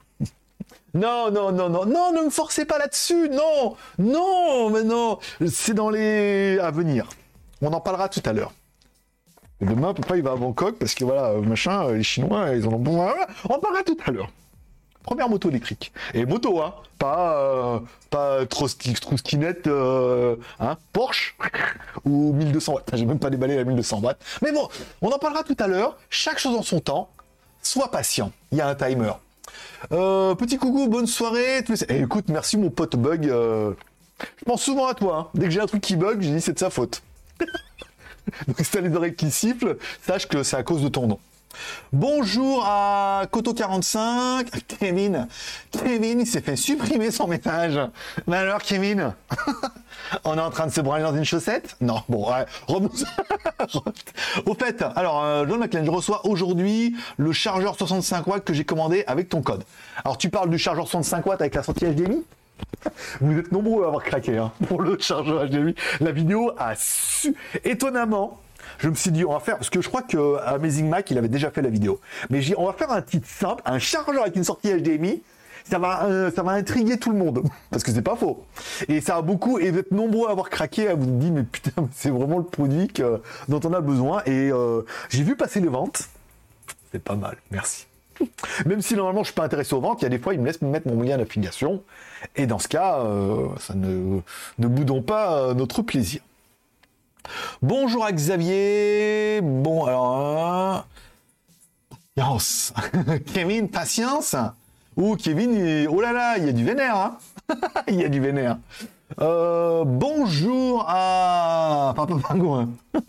[0.93, 5.17] Non, non, non, non, non, ne me forcez pas là-dessus, non, non, mais non,
[5.47, 7.09] c'est dans les à venir.
[7.63, 8.51] On en parlera tout à l'heure.
[9.61, 12.79] Demain, papa, il va à Bangkok parce que voilà, machin, les Chinois, ils en ont
[12.79, 13.07] bon.
[13.49, 14.29] On en parlera tout à l'heure.
[15.03, 15.91] Première moto électrique.
[16.13, 16.73] Et moto, hein.
[16.99, 17.79] Pas, euh,
[18.09, 18.39] pas
[19.67, 21.35] euh, hein, Porsche
[22.05, 22.89] ou 1200 watts.
[22.93, 24.19] J'ai même pas déballé la 1200 watts.
[24.41, 24.67] Mais bon,
[25.01, 25.97] on en parlera tout à l'heure.
[26.09, 27.09] Chaque chose en son temps.
[27.61, 28.31] Sois patient.
[28.51, 29.11] Il y a un timer.
[29.91, 31.63] Euh, petit coucou, bonne soirée.
[31.89, 33.27] Et écoute, merci mon pote Bug.
[33.27, 33.73] euh,
[34.39, 35.17] Je pense souvent à toi.
[35.17, 35.27] hein.
[35.33, 37.01] Dès que j'ai un truc qui bug, j'ai dit c'est de sa faute.
[38.47, 41.19] Donc si t'as les oreilles qui sifflent, sache que c'est à cause de ton nom.
[41.91, 44.47] Bonjour à Coto45.
[44.79, 45.27] Kevin.
[45.71, 47.79] Kevin, il s'est fait supprimer son message.
[48.27, 49.13] Mais alors, Kevin
[50.25, 51.75] On est en train de se branler dans une chaussette?
[51.79, 52.45] Non, bon, ouais.
[54.45, 58.65] Au fait, alors, euh, John McLean, je reçois aujourd'hui le chargeur 65 watts que j'ai
[58.65, 59.63] commandé avec ton code.
[60.03, 62.23] Alors, tu parles du chargeur 65 watts avec la sortie HDMI
[63.21, 65.75] vous êtes nombreux à avoir craqué hein, pour le chargeur HDMI.
[65.99, 67.35] La vidéo a su...
[67.63, 68.39] Étonnamment,
[68.79, 71.17] je me suis dit, on va faire, parce que je crois que Amazing Mac, il
[71.17, 71.99] avait déjà fait la vidéo.
[72.29, 75.21] Mais on va faire un titre simple, un chargeur avec une sortie HDMI.
[75.63, 77.43] Ça va, euh, ça va intriguer tout le monde.
[77.69, 78.45] Parce que c'est pas faux.
[78.89, 81.43] Et ça a beaucoup, et vous êtes nombreux à avoir craqué, à vous dire, mais
[81.43, 82.91] putain, c'est vraiment le produit
[83.47, 84.21] dont on a besoin.
[84.25, 86.09] Et euh, j'ai vu passer les ventes.
[86.91, 87.87] C'est pas mal, merci.
[88.65, 90.39] Même si normalement je suis pas intéressé aux ventes, il y a des fois ils
[90.39, 91.81] me laissent me mettre mon lien d'affiliation.
[92.35, 94.19] Et dans ce cas, euh, ça ne,
[94.59, 96.21] ne boudons pas euh, notre plaisir.
[97.61, 99.39] Bonjour à Xavier.
[99.41, 100.85] Bon, alors.
[100.85, 102.73] euh, patience.
[103.33, 104.35] Kevin, patience.
[104.97, 106.95] Ouh, Kevin, oh là là, il y a du vénère.
[106.95, 107.17] Hein
[107.87, 108.57] il y a du vénère.
[109.21, 112.69] Euh, bonjour à Papa Pingouin.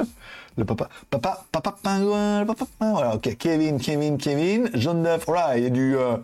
[0.57, 2.67] Le papa, papa, papa pingouin, papa.
[2.79, 3.37] Voilà, ok.
[3.37, 4.71] Kevin, Kevin, Kevin.
[4.75, 5.25] Jaune d'œuf.
[5.27, 5.97] Voilà, il y a du.
[5.97, 6.17] euh,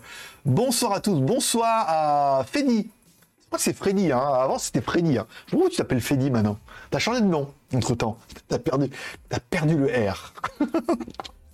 [0.45, 1.21] Bonsoir à tous.
[1.21, 2.89] Bonsoir à Freddy.
[3.41, 4.13] Je crois que c'est Freddy.
[4.13, 4.19] Hein.
[4.19, 5.19] Avant, c'était Freddy.
[5.19, 5.27] Hein.
[5.49, 6.57] Je tu t'appelles Freddy maintenant?
[6.91, 8.17] T'as changé de nom entre temps.
[8.49, 8.89] T'as perdu,
[9.29, 10.33] t'as perdu le R.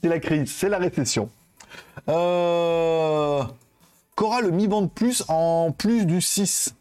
[0.02, 1.30] c'est la crise, c'est la récession.
[2.08, 3.42] Euh...
[4.14, 6.74] Qu'aura le Mi Band Plus en plus du 6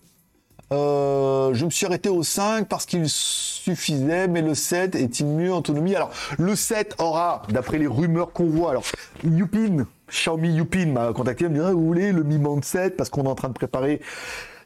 [0.72, 5.54] Euh, je me suis arrêté au 5 parce qu'il suffisait, mais le 7 est-il mieux
[5.54, 8.84] en autonomie Alors, le 7 aura, d'après les rumeurs qu'on voit, alors,
[9.24, 12.98] Yupin, Xiaomi Yupin m'a contacté, il me dit, Ah, vous voulez le Mi Band 7
[12.98, 14.02] parce qu'on est en train de préparer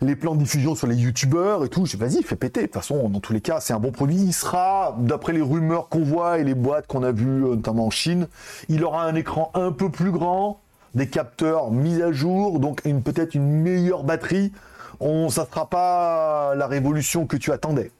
[0.01, 1.83] les plans de diffusion sur les youtubeurs et tout.
[1.83, 2.61] Dit, vas-y, fais péter.
[2.61, 4.15] De toute façon, dans tous les cas, c'est un bon produit.
[4.15, 7.87] Il sera, d'après les rumeurs qu'on voit et les boîtes qu'on a vues, euh, notamment
[7.87, 8.27] en Chine,
[8.69, 10.61] il aura un écran un peu plus grand,
[10.95, 14.53] des capteurs mis à jour, donc peut-être une meilleure batterie.
[14.99, 17.91] On, ça sera pas la révolution que tu attendais,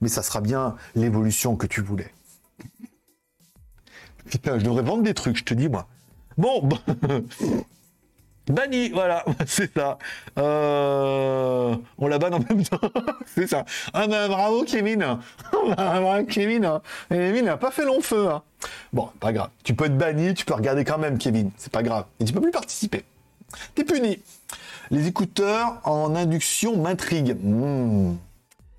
[0.00, 2.12] mais ça sera bien l'évolution que tu voulais.
[4.30, 5.86] Putain, je devrais vendre des trucs, je te dis moi.
[6.36, 6.68] Bon,
[8.48, 9.98] banni, voilà, c'est ça.
[10.38, 12.80] Euh, on la banne en même temps,
[13.34, 13.64] c'est ça.
[13.92, 15.18] Ah ben bravo Kevin,
[15.52, 16.64] bravo Kevin.
[16.64, 16.80] hein.
[17.10, 18.28] Et Kevin n'a pas fait long feu.
[18.30, 18.42] hein.
[18.92, 19.50] Bon, pas grave.
[19.64, 22.04] Tu peux être banni, tu peux regarder quand même Kevin, c'est pas grave.
[22.20, 23.04] Et tu peux plus participer.
[23.74, 24.18] T'es puni.
[24.90, 27.36] Les écouteurs en induction m'intriguent.
[27.40, 28.16] Hmm.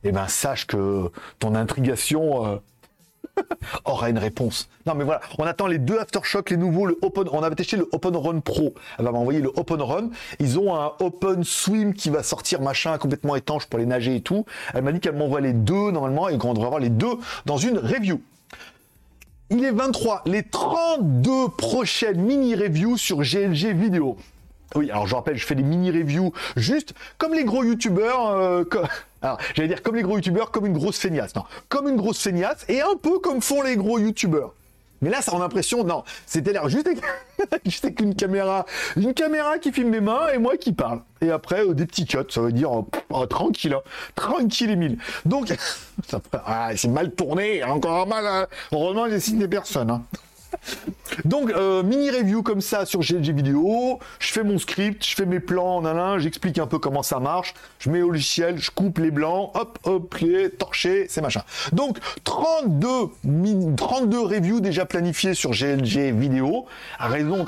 [0.04, 2.56] eh ben sache que ton intrigation euh,
[3.86, 4.70] aura une réponse.
[4.86, 7.78] Non mais voilà, on attend les deux Aftershock, les nouveaux, le Open, on avait testé
[7.78, 8.74] le Open Run Pro.
[8.98, 10.10] Elle va m'envoyer le Open Run.
[10.40, 14.22] Ils ont un Open Swim qui va sortir machin complètement étanche pour les nager et
[14.22, 14.46] tout.
[14.74, 17.58] Elle m'a dit qu'elle m'envoie les deux normalement et qu'on devrait avoir les deux dans
[17.58, 18.22] une review.
[19.52, 24.18] Il est 23, les 32 prochaines mini-reviews sur GLG vidéo.
[24.76, 28.64] Oui, alors je rappelle, je fais des mini-reviews juste comme les gros youtubeurs, euh,
[29.22, 31.36] alors j'allais dire comme les gros youtubeurs, comme une grosse feignasse.
[31.36, 34.54] Non, comme une grosse feignasse et un peu comme font les gros youtubeurs.
[35.02, 37.00] Mais là, ça rend l'impression, non, c'était l'air juste avec,
[37.66, 38.66] juste une caméra,
[38.98, 41.02] une caméra qui filme mes mains et moi qui parle.
[41.22, 43.82] Et après, euh, des petits cuts, ça veut dire oh, tranquille, hein.
[44.16, 44.98] tranquille Emile.
[45.26, 45.54] Donc,
[46.46, 48.28] ah, c'est mal tourné, encore mal.
[48.28, 48.48] Hein.
[48.74, 49.90] Heureusement, j'ai signé personne.
[49.90, 50.04] Hein.
[51.26, 54.00] Donc, euh, mini review comme ça sur GLG vidéo.
[54.20, 57.54] Je fais mon script, je fais mes plans en j'explique un peu comment ça marche.
[57.80, 61.44] Je mets au logiciel, je coupe les blancs, hop, hop, plié, torché, c'est machin.
[61.74, 62.90] Donc, 32,
[63.76, 66.66] 32 reviews déjà planifiées sur GLG vidéo.
[66.98, 67.46] À raison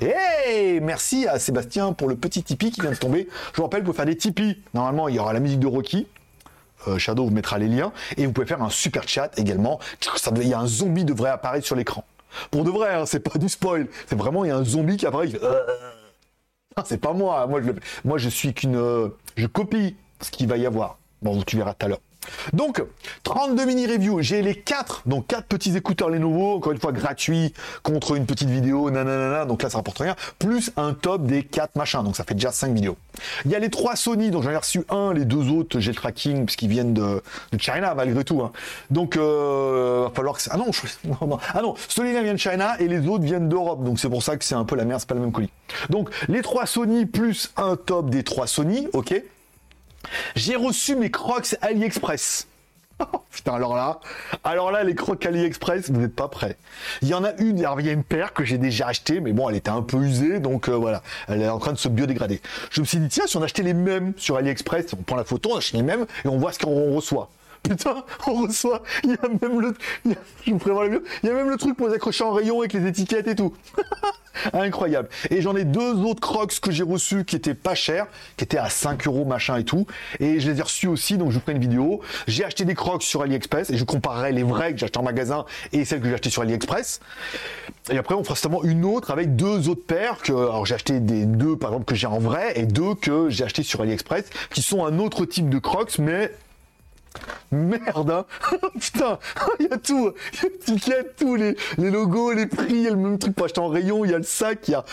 [0.00, 3.28] Hey Merci à Sébastien pour le petit Tipeee qui vient de tomber.
[3.52, 6.06] Je vous rappelle, pour faire des Tipeee, normalement, il y aura la musique de Rocky.
[6.88, 7.92] Euh, Shadow vous mettra les liens.
[8.16, 9.78] Et vous pouvez faire un super chat également.
[10.36, 12.04] il y a un zombie devrait apparaître sur l'écran.
[12.50, 13.88] Pour de vrai, hein, c'est pas du spoil.
[14.06, 15.28] C'est vraiment, il y a un zombie qui apparaît.
[15.42, 15.60] Euh,
[16.76, 17.46] ah, c'est pas moi.
[17.46, 17.70] Moi, je,
[18.04, 18.76] moi, je suis qu'une.
[18.76, 20.98] Euh, je copie ce qu'il va y avoir.
[21.22, 22.00] Bon, tu verras tout à l'heure.
[22.52, 22.82] Donc,
[23.24, 24.22] 32 mini-reviews.
[24.22, 27.52] J'ai les 4, donc 4 petits écouteurs Lenovo, encore une fois gratuits,
[27.82, 31.76] contre une petite vidéo, nanana, donc là ça rapporte rien, plus un top des 4
[31.76, 32.96] machins, donc ça fait déjà 5 vidéos.
[33.44, 35.90] Il y a les 3 Sony, donc j'en ai reçu un, les deux autres, j'ai
[35.90, 37.22] le tracking, puisqu'ils viennent de,
[37.58, 38.40] China malgré tout.
[38.42, 38.52] Hein.
[38.90, 40.42] Donc, euh, va falloir que...
[40.50, 40.80] Ah non, je...
[41.54, 44.36] ah non, Sony vient de China et les autres viennent d'Europe, donc c'est pour ça
[44.36, 45.50] que c'est un peu la merde, c'est pas le même colis.
[45.88, 49.22] Donc, les 3 Sony plus un top des 3 Sony, ok
[50.34, 52.46] j'ai reçu mes crocs AliExpress.
[53.14, 53.98] Oh, putain, alors là,
[54.44, 56.58] alors là, les crocs AliExpress, vous n'êtes pas prêts.
[57.00, 59.32] Il y en a une, il y a une paire que j'ai déjà achetée, mais
[59.32, 61.88] bon, elle était un peu usée, donc euh, voilà, elle est en train de se
[61.88, 62.42] biodégrader.
[62.70, 65.24] Je me suis dit, tiens, si on achetait les mêmes sur AliExpress, on prend la
[65.24, 67.30] photo, on achète les mêmes, et on voit ce qu'on reçoit.
[67.62, 71.30] Putain, on reçoit, il y a même le, il y a, je vous il y
[71.30, 73.54] a même le truc pour les accrocher en rayon avec les étiquettes et tout.
[74.52, 75.08] Incroyable.
[75.30, 78.58] Et j'en ai deux autres crocs que j'ai reçus qui étaient pas chers, qui étaient
[78.58, 79.86] à 5 euros machin et tout.
[80.20, 82.00] Et je les ai reçus aussi, donc je vous ferai une vidéo.
[82.26, 85.02] J'ai acheté des crocs sur AliExpress et je comparerai les vrais que j'ai achetés en
[85.02, 87.00] magasin et celles que j'ai achetées sur AliExpress.
[87.90, 91.00] Et après, on fera seulement une autre avec deux autres paires que, alors j'ai acheté
[91.00, 94.24] des deux par exemple que j'ai en vrai et deux que j'ai acheté sur AliExpress
[94.50, 96.30] qui sont un autre type de crocs mais
[97.52, 98.24] Merde, hein
[98.80, 99.18] Putain,
[99.58, 102.82] il y a tout, il y a l'étiquette, tout, les, les, logos, les prix, il
[102.82, 104.72] y a le même truc pour acheter en rayon, il y a le sac, il
[104.72, 104.84] y a...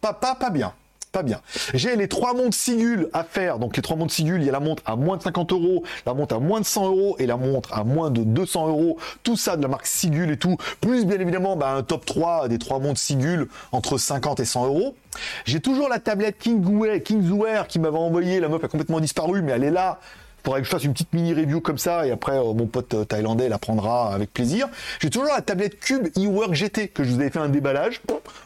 [0.00, 0.72] pas, pas, pas bien.
[1.12, 1.40] Pas bien.
[1.74, 3.58] J'ai les trois montres Sigul à faire.
[3.58, 5.82] Donc les trois montres Sigul, il y a la montre à moins de 50 euros,
[6.06, 8.96] la montre à moins de 100 euros et la montre à moins de 200 euros.
[9.24, 10.56] Tout ça de la marque Sigul et tout.
[10.80, 14.66] Plus bien évidemment bah, un top 3 des trois montres Sigul entre 50 et 100
[14.66, 14.94] euros.
[15.46, 18.38] J'ai toujours la tablette Kingswear qui m'avait envoyé.
[18.38, 19.98] La meuf a complètement disparu, mais elle est là
[20.44, 22.94] faudrait que je fasse une petite mini review comme ça et après euh, mon pote
[22.94, 24.68] euh, thaïlandais la prendra avec plaisir.
[25.00, 28.00] J'ai toujours la tablette Cube eWork GT que je vous avais fait un déballage.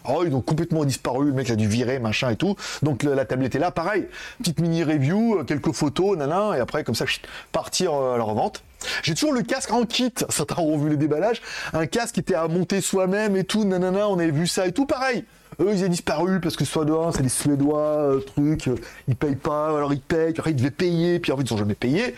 [0.09, 2.57] Oh, ils ont complètement disparu, le mec a dû virer, machin et tout.
[2.83, 4.07] Donc la tablette est là, pareil.
[4.39, 7.05] Petite mini review, euh, quelques photos, nana, et après comme ça,
[7.53, 8.63] partir à la revente.
[9.03, 11.41] J'ai toujours le casque en kit, certains ont vu les déballages,
[11.73, 14.73] un casque qui était à monter soi-même et tout, nanana, on avait vu ça et
[14.73, 15.25] tout, pareil.
[15.61, 18.77] Eux, ils ont disparu parce que soit dehors, c'est des Suédois, euh, truc, euh,
[19.09, 21.57] ils payent pas, alors ils payent, après ils devaient payer, puis en fait ils ont
[21.57, 22.15] jamais payé.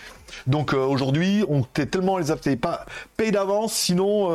[0.47, 4.31] Donc euh, aujourd'hui, on était tellement les a pas paye d'avance, sinon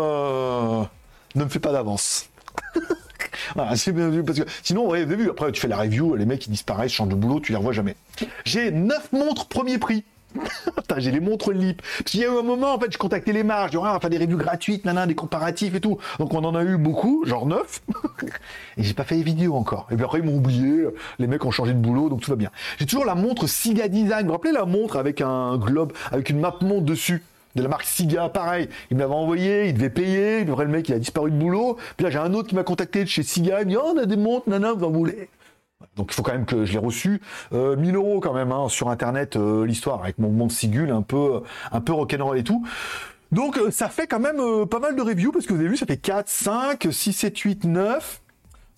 [1.35, 2.29] ne me fais pas d'avance.
[3.55, 6.15] voilà, c'est bien vu parce que sinon, vous avez vu, après tu fais la review,
[6.15, 7.95] les mecs ils disparaissent, changent de boulot, tu les revois jamais.
[8.45, 10.03] J'ai 9 montres premier prix.
[10.97, 11.81] J'ai les montres LIP.
[11.81, 13.99] Parce qu'il y a eu un moment, en fait, je contactais les marges, on va
[13.99, 15.97] faire des reviews gratuites, nana, des comparatifs et tout.
[16.19, 17.81] Donc on en a eu beaucoup, genre neuf.
[18.77, 19.87] et j'ai pas fait les vidéos encore.
[19.91, 20.85] Et puis après, ils m'ont oublié,
[21.19, 22.51] les mecs ont changé de boulot, donc tout va bien.
[22.79, 24.21] J'ai toujours la montre Siga Design.
[24.21, 27.23] Vous vous rappelez la montre avec un globe, avec une map montre dessus?
[27.55, 28.69] De la marque Siga, pareil.
[28.89, 30.45] Il me l'avait envoyé, il devait payer.
[30.49, 31.77] Après, le mec, il a disparu de boulot.
[31.97, 33.61] Puis là, j'ai un autre qui m'a contacté de chez Siga.
[33.61, 35.27] Il me dit, oh, on a des montres, nana, vous en voulez?
[35.95, 37.21] Donc il faut quand même que je l'ai reçu.
[37.53, 41.01] Euh, 1000 euros quand même hein, sur internet euh, l'histoire avec mon, mon sigule un
[41.01, 41.41] peu
[41.71, 42.65] un peu rock'n'roll et tout.
[43.31, 45.69] Donc euh, ça fait quand même euh, pas mal de reviews parce que vous avez
[45.69, 48.21] vu ça fait 4, 5, 6, 7, 8, 9.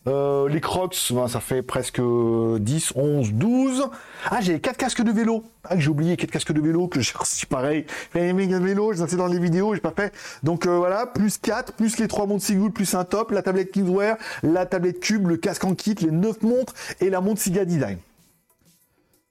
[0.05, 3.89] Euh, les crocs, ben, ça fait presque 10, 11, 12.
[4.29, 5.45] Ah, j'ai 4 casques de vélo.
[5.63, 7.85] Ah, j'ai oublié 4 casques de vélo que j'ai reçu pareil.
[8.13, 10.13] Les méga vélo, j'ai dans les vidéos, j'ai pas fait.
[10.43, 13.71] Donc euh, voilà, plus 4, plus les 3 montres Sigul, plus un top, la tablette
[13.71, 17.63] Kingswear, la tablette Cube, le casque en kit, les 9 montres et la montre Siga
[17.63, 17.97] Design.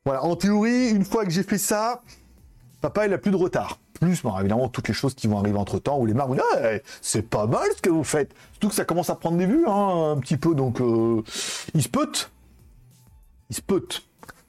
[0.06, 2.02] Voilà, en théorie, une fois que j'ai fait ça,
[2.80, 3.78] Papa, il a plus de retard.
[4.02, 6.44] Plus, évidemment, toutes les choses qui vont arriver entre temps, où les marques vont dire,
[7.00, 8.34] c'est pas mal ce que vous faites.
[8.50, 11.22] Surtout que ça commence à prendre des vues, hein, un petit peu, donc euh,
[11.72, 12.10] il se peut.
[13.48, 13.86] Il se peut.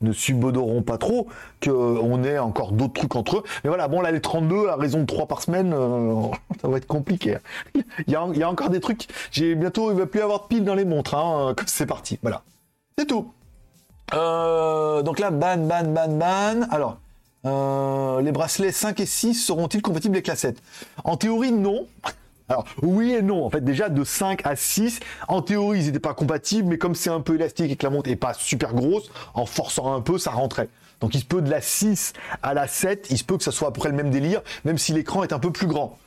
[0.01, 1.27] Ne subodorons pas trop
[1.63, 3.43] qu'on ait encore d'autres trucs entre eux.
[3.63, 6.15] Mais voilà, bon, là, les 32, à raison de 3 par semaine, euh,
[6.61, 7.37] ça va être compliqué.
[7.75, 9.05] il, y a, il y a encore des trucs.
[9.29, 12.17] J'ai bientôt, il va plus avoir de piles dans les montres, hein, quand c'est parti.
[12.23, 12.41] Voilà.
[12.97, 13.31] C'est tout.
[14.15, 16.67] Euh, donc là, ban, ban, ban, ban.
[16.71, 16.97] Alors,
[17.45, 20.57] euh, les bracelets 5 et 6 seront-ils compatibles avec la 7
[21.03, 21.87] En théorie, non.
[22.49, 23.45] Alors, oui et non.
[23.45, 26.95] En fait, déjà, de 5 à 6, en théorie, ils n'étaient pas compatibles, mais comme
[26.95, 30.01] c'est un peu élastique et que la montre n'est pas super grosse, en forçant un
[30.01, 30.69] peu, ça rentrait.
[30.99, 33.51] Donc, il se peut de la 6 à la 7, il se peut que ça
[33.51, 35.97] soit à peu près le même délire, même si l'écran est un peu plus grand.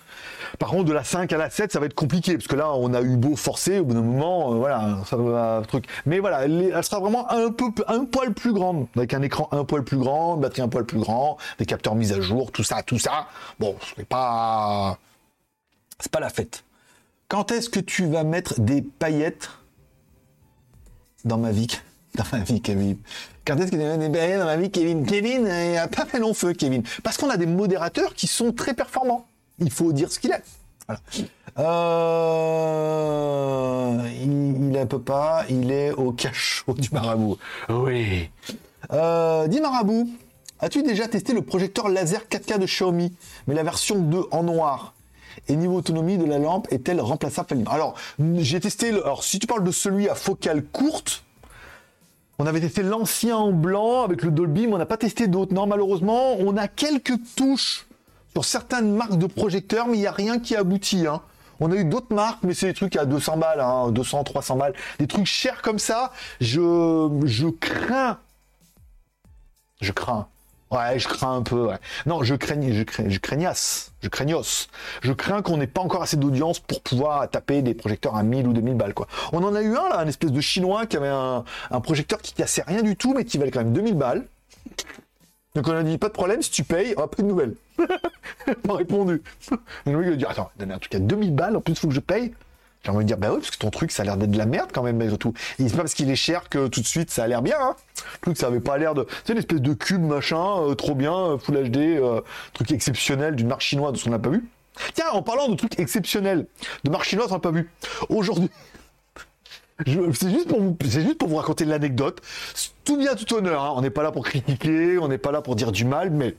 [0.59, 2.73] Par contre, de la 5 à la 7, ça va être compliqué, parce que là,
[2.75, 5.87] on a eu beau forcer, au bout d'un moment, euh, voilà, ça va, truc.
[6.05, 7.71] Mais voilà, elle sera vraiment un peu,
[8.11, 11.37] poil plus grande, avec un écran un poil plus grand, batterie un poil plus grand,
[11.59, 13.27] des capteurs mis à jour, tout ça, tout ça.
[13.59, 14.99] Bon, c'est pas,
[16.01, 16.65] c'est pas la fête.
[17.29, 19.51] Quand est-ce que tu vas mettre des paillettes
[21.25, 21.69] dans ma vie
[22.15, 22.97] Dans ma vie, Kevin?
[23.45, 25.05] Quand est-ce des paillettes dans ma vie, Kevin?
[25.05, 26.83] Kevin, il a pas fait long feu, Kevin.
[27.03, 29.27] Parce qu'on a des modérateurs qui sont très performants.
[29.59, 30.43] Il faut dire ce qu'il est.
[30.87, 31.01] Voilà.
[31.59, 32.49] Euh,
[34.23, 37.39] il, il peut pas, il est au cachot du marabout.
[37.69, 38.31] Oui.
[38.93, 40.09] Euh, dis marabout,
[40.61, 43.13] as-tu déjà testé le projecteur laser 4K de Xiaomi,
[43.47, 44.93] mais la version 2 en noir?
[45.49, 47.49] Et niveau autonomie de la lampe est-elle remplaçable?
[47.49, 47.95] Facilement Alors,
[48.37, 48.91] j'ai testé.
[48.91, 51.25] Le, alors, si tu parles de celui à focale courte,
[52.39, 55.53] on avait testé l'ancien en blanc avec le Dolby, mais on n'a pas testé d'autres.
[55.53, 57.86] Non, malheureusement, on a quelques touches
[58.37, 61.07] sur certaines marques de projecteurs, mais il n'y a rien qui aboutit.
[61.07, 61.23] Hein.
[61.59, 64.57] On a eu d'autres marques, mais c'est des trucs à 200 balles, hein, 200, 300
[64.57, 64.75] balles.
[64.99, 68.19] Des trucs chers comme ça, je, je crains.
[69.81, 70.27] Je crains.
[70.71, 71.71] Ouais, je crains un peu.
[72.05, 74.69] Non, je craigne, je crains, je craignasse, je craignos.
[75.01, 78.49] Je crains qu'on n'ait pas encore assez d'audience pour pouvoir taper des projecteurs à 1000
[78.49, 79.07] ou 2000 balles, quoi.
[79.33, 82.21] On en a eu un là, un espèce de chinois qui avait un, un projecteur
[82.21, 84.27] qui cassait rien du tout, mais qui valait quand même 2000 balles.
[85.57, 87.55] Donc on a dit pas de problème, si tu payes, on pas de nouvelles.
[88.63, 89.23] pas répondu.
[89.87, 91.79] Et mec il a dit attends, donne un truc à 2000 balles, en plus il
[91.79, 92.35] faut que je paye.
[92.85, 94.37] J'ai envie de dire bah oui parce que ton truc ça a l'air d'être de
[94.37, 95.33] la merde quand même malgré tout.
[95.59, 97.57] Et c'est pas parce qu'il est cher que tout de suite ça a l'air bien.
[97.59, 97.75] Hein.
[98.17, 100.95] Le truc ça avait pas l'air de, c'est une espèce de cube machin, euh, trop
[100.95, 102.21] bien, euh, Full HD, euh,
[102.53, 104.47] truc exceptionnel d'une marque chinoise dont on n'a pas vu.
[104.93, 106.47] Tiens, en parlant de trucs exceptionnels,
[106.85, 107.71] de marque chinoise on n'a pas vu.
[108.11, 108.51] Aujourd'hui,
[109.85, 110.49] C'est juste,
[111.19, 112.21] pour vous- raconter l'anecdote.
[112.85, 113.63] Tout bien, tout honneur.
[113.63, 113.73] hein.
[113.77, 116.35] On n'est pas là pour critiquer, on n'est pas là pour dire du mal, mais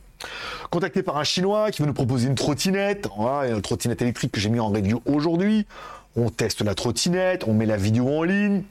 [0.71, 3.07] contacté par un Chinois qui veut nous proposer une trottinette,
[3.47, 5.67] une trottinette électrique que j'ai mis en review aujourd'hui.
[6.15, 8.63] On teste la trottinette, on met la vidéo en ligne.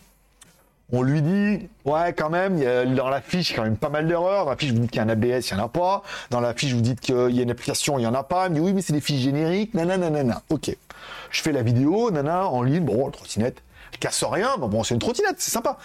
[0.92, 2.60] On lui dit, ouais, quand même,
[2.94, 4.44] dans la fiche, quand même pas mal d'erreurs.
[4.44, 6.02] Dans la fiche, vous dites qu'il y a un ABS, il n'y en a pas.
[6.30, 8.48] Dans la fiche, vous dites qu'il y a une application, il n'y en a pas.
[8.48, 10.42] Dit, oui, mais c'est des fiches génériques, nanana, nanana.
[10.50, 10.76] Ok.
[11.30, 13.62] Je fais la vidéo, nana, en ligne, bon, la trottinette,
[13.98, 14.56] casse rien.
[14.58, 15.78] Bon, c'est une trottinette, c'est sympa.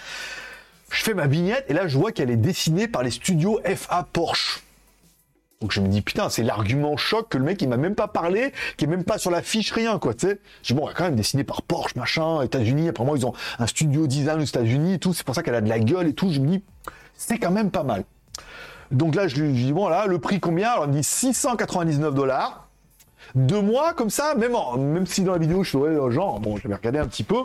[0.89, 4.05] Je fais ma vignette, et là, je vois qu'elle est dessinée par les studios FA
[4.11, 4.61] Porsche.
[5.61, 8.07] Donc je me dis, putain, c'est l'argument choc que le mec, il m'a même pas
[8.07, 10.39] parlé, qui est même pas sur la fiche, rien, quoi, tu sais.
[10.63, 12.89] Je bon, elle quand même dessinée par Porsche, machin, États-Unis.
[12.89, 15.13] Apparemment, ils ont un studio design aux États-Unis et tout.
[15.13, 16.31] C'est pour ça qu'elle a de la gueule et tout.
[16.31, 16.63] Je me dis,
[17.15, 18.05] c'est quand même pas mal.
[18.89, 20.71] Donc là, je lui dis, bon, là, le prix combien?
[20.71, 22.67] Alors, il me dit 699 dollars.
[23.35, 26.39] Deux mois comme ça, même, en- même si dans la vidéo je suis ouais, genre,
[26.39, 27.37] bon, j'avais regardé un petit peu,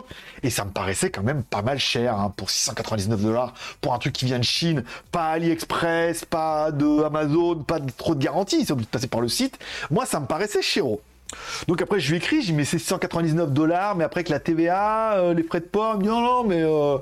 [0.43, 3.99] et ça me paraissait quand même pas mal cher hein, pour 699 dollars pour un
[3.99, 8.71] truc qui vient de Chine, pas AliExpress, pas de Amazon, pas trop de garantie, c'est
[8.73, 9.57] obligé de passer par le site.
[9.91, 11.01] Moi, ça me paraissait chéro.
[11.67, 14.39] Donc après, je lui écris, je lui mets c'est 699 dollars, mais après que la
[14.39, 16.97] TVA, euh, les frais de port, me non, non, mais euh,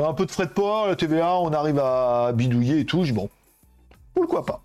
[0.00, 3.00] un peu de frais de port, la TVA, on arrive à bidouiller et tout.
[3.02, 3.28] Je dis bon,
[4.14, 4.60] pourquoi pas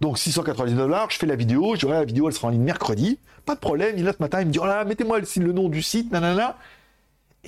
[0.00, 3.18] donc 699 dollars, je fais la vidéo, je la vidéo elle sera en ligne mercredi,
[3.44, 5.68] pas de problème, il est là ce matin, il me dit oh mettez-moi le, nom
[5.68, 6.56] du site, nanana.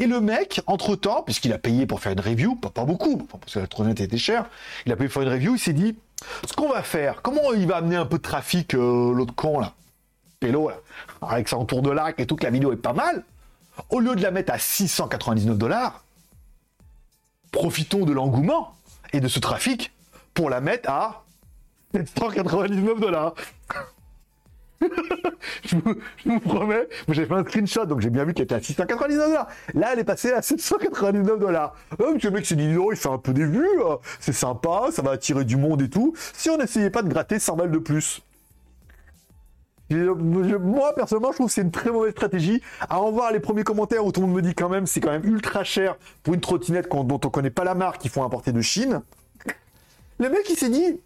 [0.01, 3.59] Et le mec, entre-temps, puisqu'il a payé pour faire une review, pas, beaucoup, parce que
[3.59, 4.47] la trottinette était chère,
[4.87, 5.97] il a payé pour faire une review, il s'est dit,
[6.47, 9.59] ce qu'on va faire, comment il va amener un peu de trafic, euh, l'autre con
[9.59, 9.73] là,
[10.39, 10.77] Pélo là,
[11.21, 13.25] avec son tour de lac et tout, que la vidéo est pas mal,
[13.91, 16.05] au lieu de la mettre à 699 dollars,
[17.51, 18.77] profitons de l'engouement
[19.13, 19.91] et de ce trafic
[20.33, 21.25] pour la mettre à
[21.95, 23.35] 799 dollars.
[25.65, 25.77] je,
[26.25, 29.49] vous, promets, j'ai fait un screenshot, donc j'ai bien vu qu'elle était à 699 dollars.
[29.75, 31.75] Là, elle est passée à 799 dollars.
[32.01, 34.89] Euh, le mec s'est dit, non, il fait un peu des vues, euh, c'est sympa,
[34.93, 36.15] ça va attirer du monde et tout.
[36.33, 38.23] Si on n'essayait pas de gratter 100 balles de plus.
[39.91, 42.63] Je- moi, personnellement, je trouve que c'est une très mauvaise stratégie.
[42.91, 45.01] À en voir les premiers commentaires où tout le monde me dit quand même, c'est
[45.01, 48.23] quand même ultra cher pour une trottinette dont on connaît pas la marque, qu'il faut
[48.23, 49.01] importer de Chine.
[50.19, 51.01] Le mec, il s'est dit,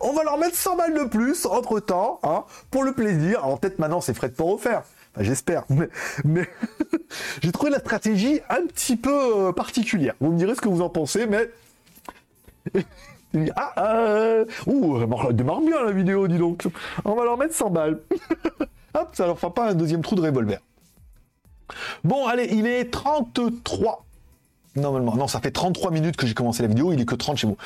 [0.00, 3.44] on va leur mettre 100 balles de plus entre temps, hein, pour le plaisir.
[3.44, 4.82] Alors peut-être maintenant c'est frais de port offert.
[5.18, 5.88] J'espère, mais,
[6.24, 6.48] mais
[7.42, 10.14] j'ai trouvé la stratégie un petit peu euh, particulière.
[10.20, 11.50] Vous me direz ce que vous en pensez, mais
[13.56, 14.44] ah, euh...
[14.66, 16.66] ouh, elle démarre bien la vidéo, dis donc.
[17.04, 18.00] On va leur mettre 100 balles.
[18.94, 20.60] Hop, ça leur fera pas un deuxième trou de revolver.
[22.04, 24.04] Bon, allez, il est 33.
[24.76, 27.38] Normalement, non, ça fait 33 minutes que j'ai commencé la vidéo, il est que 30
[27.38, 27.56] chez vous.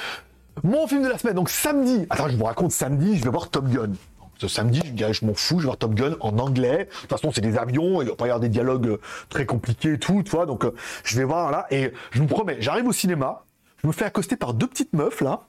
[0.63, 2.07] Mon film de la semaine, donc samedi.
[2.11, 3.93] Attends, je vous raconte samedi, je vais voir Top Gun.
[4.39, 6.87] Ce samedi, je, m'en fous, je vais voir Top Gun en anglais.
[6.87, 9.45] De toute façon, c'est des avions, il va pas y avoir des dialogues euh, très
[9.45, 10.47] compliqués et tout, tu vois.
[10.47, 13.45] Donc, euh, je vais voir là, et je vous promets, j'arrive au cinéma,
[13.83, 15.43] je me fais accoster par deux petites meufs là.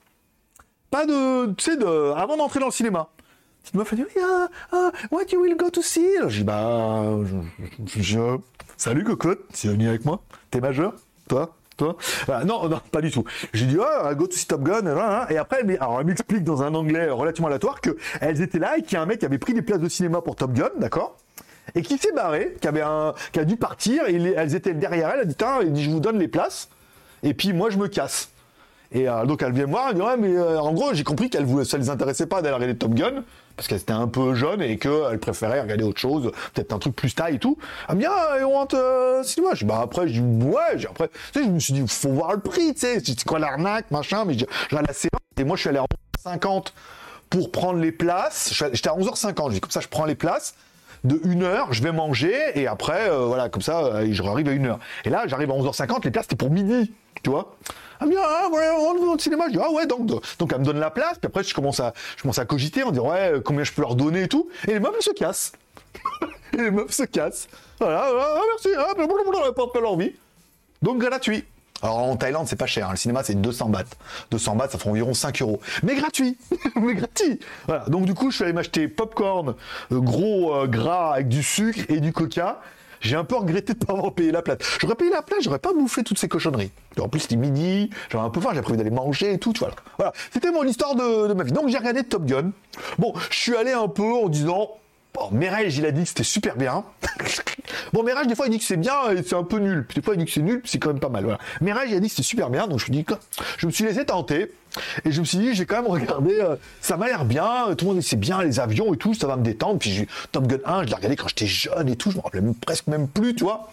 [0.90, 3.08] Pas de, tu sais, de, avant d'entrer dans le cinéma.
[3.62, 6.06] Petite meuf, elle dit, yeah, uh, what you will go to see?
[6.28, 7.02] Je dis, bah,
[7.86, 8.38] je, je-
[8.76, 10.20] salut cocotte, tu es venu avec moi?
[10.50, 10.92] T'es majeur?
[11.28, 11.54] Toi?
[12.26, 13.24] Voilà, non, non, pas du tout.
[13.52, 16.74] J'ai dit, oh, go to see Top Gun, et, et après, elle, m'explique dans un
[16.74, 19.38] anglais relativement aléatoire que elles étaient là et qu'il y a un mec qui avait
[19.38, 21.16] pris des places de cinéma pour Top Gun, d'accord?
[21.74, 25.70] Et qui s'est barré, qui a dû partir, et elles étaient derrière elle, elle a
[25.70, 26.68] dit, je vous donne les places,
[27.22, 28.30] et puis moi, je me casse.
[28.94, 31.02] Et euh, donc elle vient me voir, elle dit ouais mais euh, en gros j'ai
[31.02, 33.24] compris qu'elle ça les intéressait pas d'aller regarder Top Gun
[33.56, 36.94] parce qu'elle était un peu jeune et qu'elle préférait regarder autre chose, peut-être un truc
[36.96, 37.56] plus taille et tout.
[37.88, 39.54] Elle me dit ah on rentre euh, cinéma?
[39.54, 42.32] Je bah après je dis ouais, après tu sais je me suis dit faut voir
[42.32, 45.60] le prix, tu sais c'est quoi l'arnaque machin mais je, la séance et moi je
[45.62, 45.84] suis allé à
[46.24, 46.72] 11h50
[47.30, 48.52] pour prendre les places.
[48.52, 50.54] J'étais à 11h50, je dis comme ça je prends les places
[51.04, 54.48] de 1 heure, je vais manger et après, euh, voilà, comme ça, euh, je arrive
[54.48, 54.78] à 1 heure.
[55.04, 57.56] Et là, j'arrive à 11h50, les places c'était pour midi, tu vois.
[58.00, 59.44] Me dit, ah ouais, on au cinéma.
[59.46, 61.78] Je dis, ah ouais, donc, donc elle me donne la place, puis après, je commence
[61.78, 64.48] à, je commence à cogiter en disant, ouais, combien je peux leur donner et tout.
[64.66, 65.52] Et les meufs, se cassent.
[66.52, 67.48] et les meufs se cassent.
[67.78, 70.12] Voilà, voilà, ah, merci, ah, pas, pas leur vie.
[70.82, 71.44] Donc gratuit.
[71.82, 72.86] Alors en Thaïlande, c'est pas cher.
[72.88, 72.92] hein.
[72.92, 73.84] Le cinéma, c'est 200 bahts.
[74.30, 75.60] 200 bahts, ça fait environ 5 euros.
[75.82, 76.38] Mais gratuit.
[76.76, 77.40] Mais gratuit.
[77.88, 79.54] Donc du coup, je suis allé m'acheter popcorn,
[79.92, 82.60] euh, gros euh, gras avec du sucre et du coca.
[83.00, 84.58] J'ai un peu regretté de ne pas avoir payé la place.
[84.80, 86.70] J'aurais payé la place, j'aurais pas bouffé toutes ces cochonneries.
[87.00, 89.52] En plus, c'était midi, j'avais un peu faim, j'avais prévu d'aller manger et tout.
[89.58, 89.74] Voilà.
[89.98, 90.12] voilà.
[90.32, 91.50] C'était mon histoire de, de ma vie.
[91.50, 92.52] Donc j'ai regardé Top Gun.
[92.98, 94.70] Bon, je suis allé un peu en disant,
[95.14, 96.84] Bon, Merel, il a dit que c'était super bien.
[97.92, 99.84] bon, Merel, des fois, il dit que c'est bien et c'est un peu nul.
[99.86, 101.24] Puis des fois, il dit que c'est nul, c'est quand même pas mal.
[101.24, 101.38] Voilà.
[101.60, 103.04] Il a dit que c'était super bien, donc je me dis
[103.58, 104.50] je me suis laissé tenter.
[105.04, 107.84] Et je me suis dit, j'ai quand même regardé, euh, ça m'a l'air bien, tout
[107.84, 109.78] le monde dit c'est bien, les avions et tout, ça va me détendre.
[109.78, 112.40] Puis Top Gun 1, je l'ai regardé quand j'étais jeune et tout, je me rappelais
[112.40, 113.70] même- presque même plus, tu vois.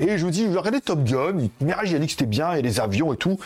[0.00, 2.26] Et je me dis, je vais regarder Top Gun, Merel, il a dit que c'était
[2.26, 3.38] bien, et les avions et tout.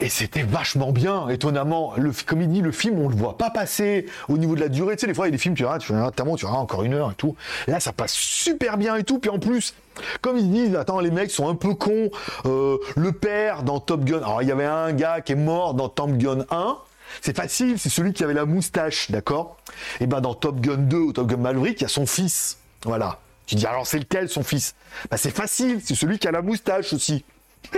[0.00, 1.94] Et c'était vachement bien, étonnamment.
[2.26, 4.96] Comme il dit, le film, on le voit pas passer au niveau de la durée.
[4.96, 6.46] Tu sais, des fois, il y a des films, tu regardes, tu regardes, notamment, tu
[6.46, 7.36] regardes encore une heure et tout.
[7.68, 9.20] Là, ça passe super bien et tout.
[9.20, 9.74] Puis en plus,
[10.20, 12.10] comme ils disent, attends, les mecs sont un peu cons.
[12.44, 14.18] Euh, le père dans Top Gun.
[14.18, 16.76] Alors, il y avait un gars qui est mort dans Top Gun 1.
[17.20, 19.58] C'est facile, c'est celui qui avait la moustache, d'accord?
[20.00, 22.58] Et ben dans Top Gun 2 ou Top Gun Maverick, il y a son fils.
[22.84, 23.20] Voilà.
[23.46, 24.74] Tu dis alors c'est lequel son fils?
[25.10, 27.24] Bah c'est facile, c'est celui qui a la moustache aussi.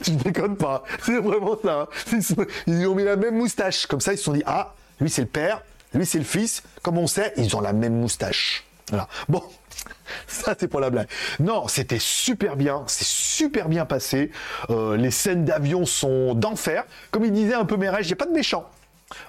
[0.06, 0.82] Je déconne pas.
[1.02, 1.88] C'est vraiment ça.
[2.12, 2.18] hein.
[2.66, 3.86] Ils, ont mis la même moustache.
[3.86, 5.62] Comme ça, ils se sont dit, ah, lui c'est le père,
[5.94, 6.62] lui c'est le fils.
[6.82, 8.64] Comme on sait, ils ont la même moustache.
[8.88, 9.08] Voilà.
[9.28, 9.42] Bon.
[10.26, 11.08] Ça, c'est pour la blague.
[11.40, 12.84] Non, c'était super bien.
[12.86, 14.30] C'est super bien passé.
[14.70, 16.84] Euh, les scènes d'avion sont d'enfer.
[17.10, 18.68] Comme il disait un peu Mérège, il n'y a pas de méchants.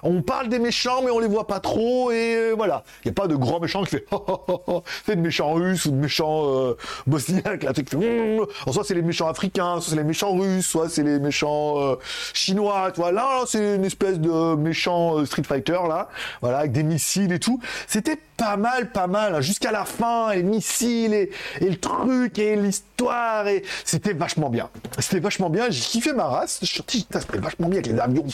[0.02, 2.84] On parle des méchants, mais on les voit pas trop, et euh, voilà.
[3.04, 4.06] Il n'y a pas de grands méchants qui fait
[5.06, 9.02] c'est de méchants russes ou de méchants euh, bosniaques, là, fait Alors, soit c'est les
[9.02, 11.96] méchants africains, soit c'est les méchants russes, soit c'est les méchants euh,
[12.32, 13.12] chinois, tu vois.
[13.46, 16.08] C'est une espèce de méchant Street Fighter, là,
[16.40, 17.60] voilà, avec des missiles et tout.
[17.86, 22.38] C'était pas mal, pas mal, hein, jusqu'à la fin, et les missiles, et, le truc,
[22.38, 24.70] et l'histoire, et c'était vachement bien.
[24.98, 28.26] C'était vachement bien, j'ai kiffé ma race, c'était vachement bien avec les avions,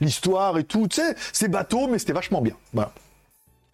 [0.00, 2.56] l'histoire et tout, tu sais, c'est bateau, mais c'était vachement bien.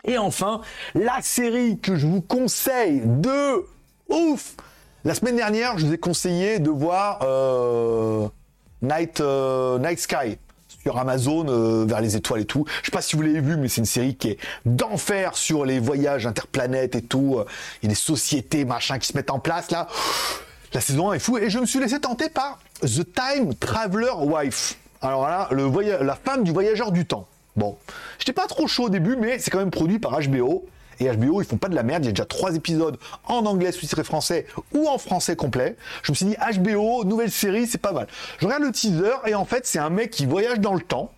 [0.05, 0.61] Et enfin,
[0.95, 3.67] la série que je vous conseille de
[4.09, 4.55] ouf.
[5.05, 8.29] La semaine dernière, je vous ai conseillé de voir euh,
[8.83, 10.39] Night, euh, Night Sky
[10.95, 12.65] Amazon euh, vers les étoiles et tout.
[12.83, 15.65] Je sais pas si vous l'avez vu, mais c'est une série qui est d'enfer sur
[15.65, 17.43] les voyages interplanètes et tout.
[17.83, 19.89] Il y a des sociétés machin qui se mettent en place là.
[20.73, 24.13] La saison 1 est fou et je me suis laissé tenter par The Time Traveler
[24.21, 24.77] Wife.
[25.01, 27.27] Alors là, la femme du voyageur du temps.
[27.57, 27.77] Bon,
[28.19, 30.67] j'étais pas trop chaud au début, mais c'est quand même produit par HBO.
[31.01, 32.05] Et HBO, ils font pas de la merde.
[32.05, 35.77] Il y a déjà trois épisodes en anglais sous-titré français ou en français complet.
[36.03, 38.07] Je me suis dit, HBO, nouvelle série, c'est pas mal.
[38.39, 41.11] Je regarde le teaser et en fait, c'est un mec qui voyage dans le temps.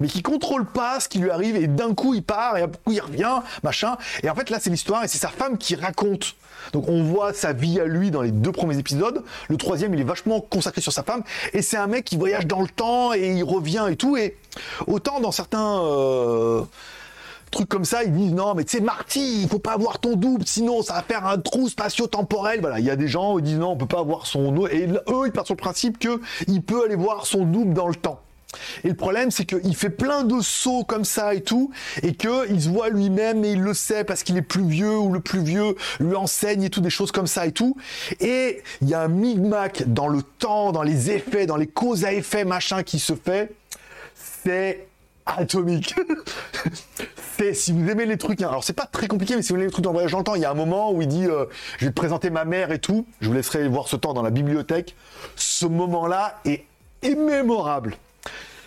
[0.00, 2.68] mais qui contrôle pas ce qui lui arrive et d'un coup il part et d'un
[2.68, 3.96] coup il revient, machin.
[4.24, 6.34] Et en fait là c'est l'histoire et c'est sa femme qui raconte.
[6.72, 9.22] Donc on voit sa vie à lui dans les deux premiers épisodes.
[9.48, 12.46] Le troisième il est vachement consacré sur sa femme et c'est un mec qui voyage
[12.46, 14.16] dans le temps et il revient et tout.
[14.16, 14.36] Et
[14.88, 16.62] autant dans certains euh,
[17.52, 20.44] trucs comme ça, ils disent non, mais sais, Marty, il faut pas avoir ton double,
[20.46, 22.60] sinon ça va faire un trou spatio-temporel.
[22.60, 24.86] Voilà, il y a des gens qui disent non, on peut pas avoir son et
[24.86, 27.94] eux, ils partent sur le principe que il peut aller voir son double dans le
[27.94, 28.20] temps.
[28.84, 31.70] Et le problème, c'est qu'il fait plein de sauts comme ça et tout,
[32.02, 35.12] et qu'il se voit lui-même et il le sait parce qu'il est plus vieux ou
[35.12, 37.76] le plus vieux lui enseigne et tout, des choses comme ça et tout.
[38.20, 42.04] Et il y a un micmac dans le temps, dans les effets, dans les causes
[42.04, 43.54] à effets, machin qui se fait.
[44.44, 44.86] C'est
[45.26, 45.94] atomique.
[47.38, 48.48] c'est si vous aimez les trucs, hein.
[48.48, 50.24] alors c'est pas très compliqué, mais si vous aimez les trucs en voyage dans le
[50.24, 51.46] temps, il y a un moment où il dit euh,
[51.78, 53.06] je vais te présenter ma mère et tout.
[53.20, 54.94] Je vous laisserai voir ce temps dans la bibliothèque.
[55.36, 56.64] Ce moment-là est
[57.02, 57.96] immémorable.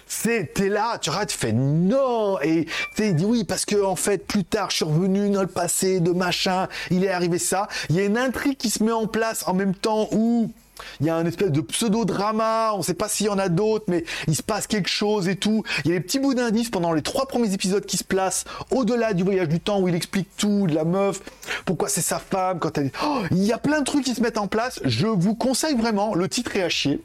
[0.07, 2.67] C'est, t'es là, tu regardes, tu fais non, et
[2.99, 5.99] il dit oui, parce que en fait, plus tard, je suis revenu dans le passé
[5.99, 7.67] de machin, il est arrivé ça.
[7.89, 10.51] Il y a une intrigue qui se met en place en même temps où
[10.99, 13.85] il y a un espèce de pseudo-drama, on sait pas s'il y en a d'autres,
[13.87, 15.63] mais il se passe quelque chose et tout.
[15.83, 18.45] Il y a des petits bouts d'indices pendant les trois premiers épisodes qui se placent
[18.71, 21.21] au-delà du voyage du temps où il explique tout, de la meuf,
[21.65, 22.91] pourquoi c'est sa femme, quand elle...
[23.03, 24.79] Oh, il y a plein de trucs qui se mettent en place.
[24.83, 27.01] Je vous conseille vraiment, le titre est à chier.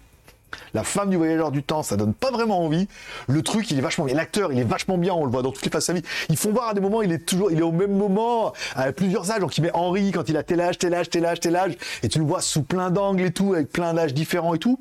[0.75, 2.89] La femme du voyageur du temps, ça donne pas vraiment envie.
[3.29, 4.15] Le truc, il est vachement bien.
[4.15, 5.15] L'acteur, il est vachement bien.
[5.15, 6.03] On le voit dans toutes les phases de sa vie.
[6.29, 8.93] Ils font voir à des moments, il est toujours, il est au même moment, à
[8.93, 9.41] plusieurs âges.
[9.41, 11.77] Donc, il met Henri quand il a tel âge, tel âge, tel âge, tel âge.
[12.03, 14.79] Et tu le vois sous plein d'angles et tout, avec plein d'âges différents et tout.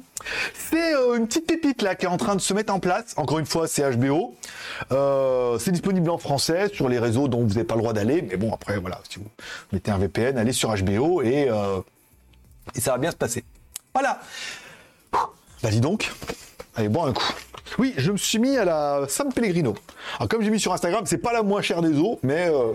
[0.54, 3.14] C'est euh, une petite pépite là qui est en train de se mettre en place.
[3.18, 4.36] Encore une fois, c'est HBO.
[4.92, 8.22] Euh, c'est disponible en français sur les réseaux dont vous n'avez pas le droit d'aller.
[8.22, 9.28] Mais bon, après, voilà, si vous
[9.72, 11.80] mettez un VPN, allez sur HBO et, euh,
[12.76, 13.44] et ça va bien se passer.
[13.94, 14.20] Voilà.
[15.62, 16.12] Vas-y donc.
[16.76, 17.34] Allez, bois un coup.
[17.78, 19.76] Oui, je me suis mis à la San Pellegrino.
[20.18, 22.50] Alors, comme j'ai mis sur Instagram, c'est pas la moins chère des eaux, mais.
[22.50, 22.74] Euh...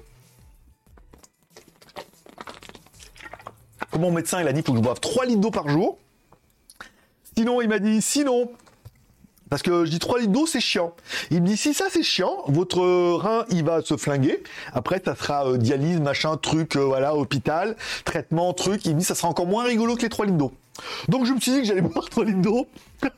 [3.98, 5.98] Mon médecin, il a dit faut que je boive 3 litres d'eau par jour.
[7.36, 8.50] Sinon, il m'a dit, sinon,
[9.50, 10.94] parce que je dis 3 litres d'eau, c'est chiant.
[11.30, 12.80] Il me dit, si ça c'est chiant, votre
[13.16, 14.42] rein, il va se flinguer.
[14.72, 18.84] Après, ça sera euh, dialyse, machin, truc, euh, voilà, hôpital, traitement, truc.
[18.84, 20.52] Il me dit, ça sera encore moins rigolo que les 3 litres d'eau.
[21.08, 22.66] Donc je me suis dit que j'allais boire 3 litres d'eau.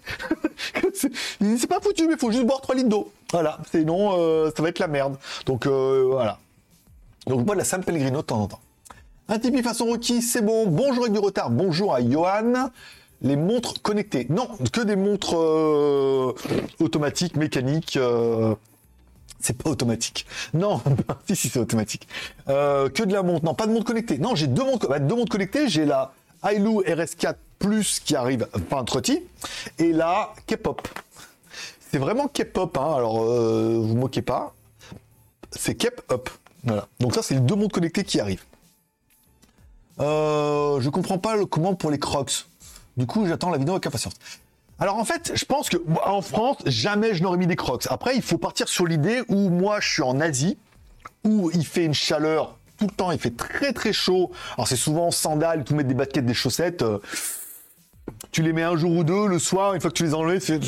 [0.95, 3.13] c'est pas foutu, mais il faut juste boire 3 litres d'eau.
[3.33, 5.17] Voilà, sinon, euh, ça va être la merde.
[5.45, 6.39] Donc voilà.
[7.27, 8.61] Donc moi, de la San Pellegrino de temps en temps.
[9.29, 10.67] Un Tipeee façon Rocky, c'est bon.
[10.67, 11.51] Bonjour avec du retard.
[11.51, 12.71] Bonjour à Johan
[13.23, 14.27] les montres connectées.
[14.31, 16.35] Non, que des montres euh,
[16.81, 17.97] automatiques, mécaniques.
[17.97, 18.55] Euh,
[19.39, 20.27] c'est pas automatique.
[20.55, 20.81] Non,
[21.27, 22.09] si, si, c'est automatique.
[22.49, 23.45] Euh, que de la montre.
[23.45, 24.19] Non, pas de montre connectée.
[24.19, 25.69] Non, j'ai deux montres, bah, deux montres connectées.
[25.69, 26.13] J'ai la
[26.49, 29.23] Ailu RS4 Plus qui arrive, pas un trotty,
[29.79, 30.87] et la K-pop.
[31.91, 32.95] C'est vraiment K-pop, hein.
[32.95, 34.55] alors vous moquez pas.
[35.51, 36.29] C'est K-up.
[36.65, 36.87] Voilà.
[37.01, 38.45] Donc ça, c'est les deux montres connectées qui arrivent.
[39.99, 42.47] je comprends pas le, comment pour les Crocs.
[42.97, 44.15] Du coup, j'attends la vidéo avec impatience.
[44.79, 47.87] Alors en fait, je pense que en France, jamais je n'aurais mis des crocs.
[47.89, 50.59] Après, il faut partir sur l'idée où moi, je suis en Asie,
[51.25, 54.31] où il fait une chaleur tout le temps, il fait très très chaud.
[54.57, 56.83] Alors c'est souvent sandales, tout mettre des baskets, des chaussettes.
[56.83, 56.99] Euh,
[58.31, 60.17] tu les mets un jour ou deux, le soir, une fois que tu les as
[60.17, 60.63] enlevés, c'est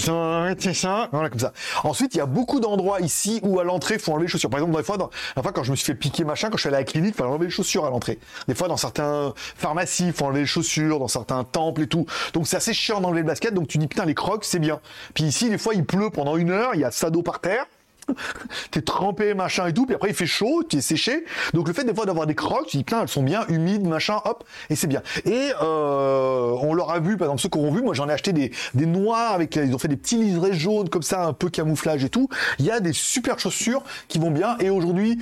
[0.75, 1.53] ça, voilà, comme ça.
[1.85, 4.51] Ensuite, il y a beaucoup d'endroits ici où à l'entrée, faut enlever les chaussures.
[4.51, 6.57] Par exemple, des fois, dans, la fois, quand je me suis fait piquer machin, quand
[6.57, 8.19] je suis allé à la clinique, il fallait enlever les chaussures à l'entrée.
[8.49, 12.07] Des fois, dans certains pharmacies, faut enlever les chaussures, dans certains temples et tout.
[12.33, 14.81] Donc, c'est assez chiant d'enlever le basket, donc tu dis, putain, les crocs, c'est bien.
[15.15, 17.41] Puis ici, des fois, il pleut pendant une heure, il y a ça d'eau par
[17.41, 17.67] terre.
[18.71, 21.25] t'es trempé, machin et tout, puis après il fait chaud, tu es séché.
[21.55, 23.87] Donc le fait des fois d'avoir des crocs, tu dis putain, elles sont bien humides,
[23.87, 25.03] machin, hop, et c'est bien.
[25.25, 28.13] Et euh, on leur a vu, par exemple ceux qui ont vu, moi j'en ai
[28.13, 31.33] acheté des, des noirs avec, ils ont fait des petits liserés jaunes comme ça, un
[31.33, 32.29] peu camouflage et tout.
[32.59, 34.57] Il y a des super chaussures qui vont bien.
[34.59, 35.19] Et aujourd'hui,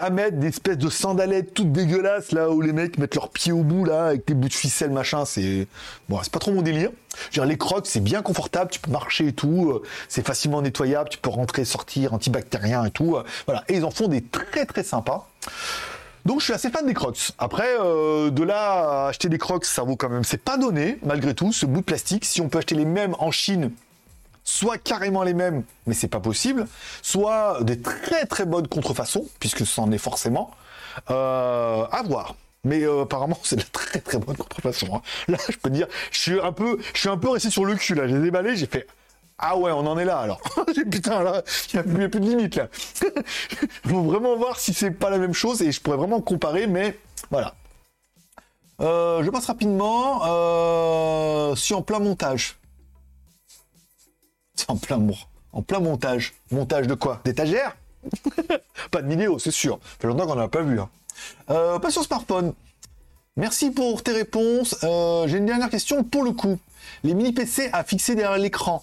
[0.00, 3.52] à mettre des espèces de sandalettes toutes dégueulasses là où les mecs mettent leurs pieds
[3.52, 5.66] au bout là avec des bouts de ficelle machin, c'est
[6.08, 6.90] bon, c'est pas trop mon délire.
[7.30, 10.26] Je veux dire, les crocs c'est bien confortable, tu peux marcher et tout, euh, c'est
[10.26, 13.64] facilement nettoyable, tu peux rentrer, sortir, antibactérien et tout, euh, voilà.
[13.68, 15.28] Et ils en font des très très sympas.
[16.24, 17.32] Donc je suis assez fan des crocs.
[17.38, 21.34] Après, euh, de là acheter des crocs, ça vaut quand même, c'est pas donné malgré
[21.34, 22.24] tout ce bout de plastique.
[22.24, 23.70] Si on peut acheter les mêmes en Chine
[24.44, 26.66] soit carrément les mêmes, mais c'est pas possible,
[27.02, 30.50] soit des très très bonnes contrefaçons, puisque c'en est forcément,
[31.10, 32.36] euh, à voir.
[32.64, 34.96] Mais euh, apparemment, c'est de très très bonne contrefaçon.
[34.96, 35.02] Hein.
[35.28, 37.74] Là, je peux dire, je suis un peu, je suis un peu resté sur le
[37.74, 38.06] cul là.
[38.06, 38.86] J'ai déballé, j'ai fait.
[39.38, 40.40] Ah ouais, on en est là alors.
[40.90, 41.42] Putain, là,
[41.72, 42.68] il n'y a, plus de limite là.
[43.84, 46.66] Il faut vraiment voir si c'est pas la même chose et je pourrais vraiment comparer,
[46.66, 46.98] mais
[47.30, 47.54] voilà.
[48.80, 50.22] Euh, je passe rapidement.
[50.24, 52.56] Euh, si en plein montage.
[54.54, 55.00] C'est en plein.
[55.52, 56.34] En plein montage.
[56.50, 57.20] Montage de quoi?
[57.24, 57.76] D'étagère?
[58.90, 59.78] Pas de vidéo, c'est sûr.
[59.82, 60.78] Ça fait longtemps qu'on n'a pas vu.
[60.78, 60.88] Hein.
[61.50, 62.52] Euh, pas sur smartphone.
[63.36, 64.76] Merci pour tes réponses.
[64.84, 66.58] Euh, j'ai une dernière question pour le coup.
[67.02, 68.82] Les mini PC à fixer derrière l'écran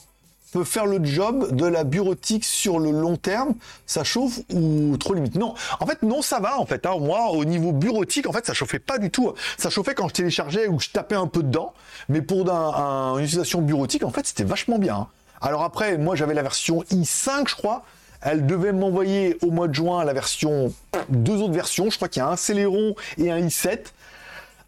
[0.52, 3.54] peut faire le job de la bureautique sur le long terme?
[3.86, 5.36] Ça chauffe ou trop limite?
[5.36, 6.86] Non, en fait non, ça va en fait.
[6.86, 6.98] Hein.
[7.00, 9.34] Moi, au niveau bureautique, en fait, ça chauffait pas du tout.
[9.58, 11.74] Ça chauffait quand je téléchargeais ou je tapais un peu dedans,
[12.10, 14.96] mais pour une utilisation bureautique, en fait, c'était vachement bien.
[14.96, 15.08] Hein.
[15.42, 17.84] Alors après, moi, j'avais la version i5, je crois.
[18.22, 20.72] Elle devait m'envoyer au mois de juin la version,
[21.10, 21.90] deux autres versions.
[21.90, 23.80] Je crois qu'il y a un Celeron et un i7.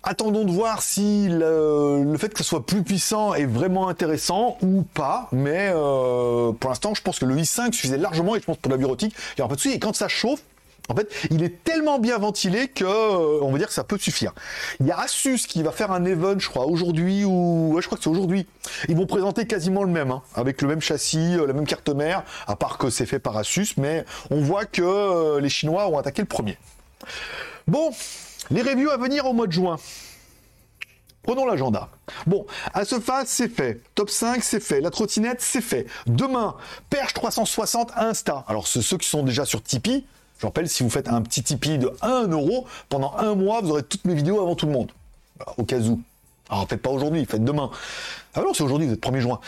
[0.05, 4.82] Attendons de voir si le, fait que ce soit plus puissant est vraiment intéressant ou
[4.82, 5.30] pas.
[5.32, 8.71] Mais euh, pour l'instant, je pense que le i5 suffisait largement et je pense pour
[8.71, 9.76] la bureautique, il n'y aura pas de souci.
[9.76, 10.41] Et quand ça chauffe,
[10.89, 13.97] en fait, il est tellement bien ventilé que euh, on va dire que ça peut
[13.97, 14.34] suffire.
[14.81, 17.88] Il y a Asus qui va faire un event, je crois, aujourd'hui ou ouais, je
[17.88, 18.47] crois que c'est aujourd'hui.
[18.89, 21.89] Ils vont présenter quasiment le même, hein, avec le même châssis, euh, la même carte
[21.89, 25.97] mère, à part que c'est fait par Asus, mais on voit que les Chinois ont
[25.97, 26.57] attaqué le premier.
[27.67, 27.91] Bon,
[28.51, 29.77] les reviews à venir au mois de juin.
[31.23, 31.89] Prenons l'agenda.
[32.27, 33.81] Bon, à ce phase, c'est fait.
[33.95, 34.81] Top 5, c'est fait.
[34.81, 35.86] La trottinette, c'est fait.
[36.05, 36.55] Demain,
[36.89, 38.43] Perche 360 Insta.
[38.49, 40.05] Alors, ceux qui sont déjà sur Tipeee,
[40.43, 43.71] je rappelle, si vous faites un petit Tipeee de 1 euro, pendant un mois, vous
[43.71, 44.91] aurez toutes mes vidéos avant tout le monde.
[45.57, 46.01] au cas où.
[46.49, 47.69] Alors, faites pas aujourd'hui, faites demain.
[48.35, 49.39] Ah non, c'est aujourd'hui, vous êtes 1er juin.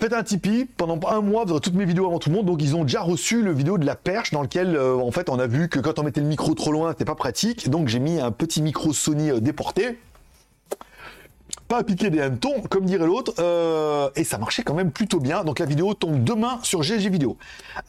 [0.00, 2.46] Faites un Tipeee, pendant un mois, vous aurez toutes mes vidéos avant tout le monde.
[2.46, 5.28] Donc, ils ont déjà reçu le vidéo de la perche dans lequel, euh, en fait,
[5.28, 7.70] on a vu que quand on mettait le micro trop loin, c'était pas pratique.
[7.70, 10.00] Donc, j'ai mis un petit micro Sony euh, déporté.
[11.68, 13.34] Pas à piquer des hannetons, comme dirait l'autre.
[13.38, 15.44] Euh, et ça marchait quand même plutôt bien.
[15.44, 17.36] Donc, la vidéo tombe demain sur GG Vidéo.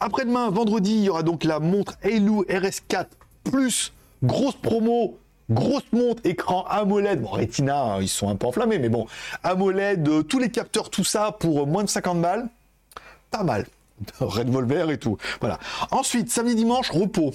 [0.00, 3.06] Après-demain, vendredi, il y aura donc la montre Halo RS4
[3.44, 5.16] plus grosse promo
[5.50, 9.06] grosse montre, écran AMOLED, bon Retina, ils sont un peu enflammés, mais bon,
[9.42, 12.48] AMOLED, euh, tous les capteurs, tout ça pour moins de 50 balles,
[13.30, 13.66] pas mal.
[14.20, 15.18] Red Volver et tout.
[15.40, 15.58] Voilà.
[15.90, 17.32] Ensuite, samedi, dimanche, repos.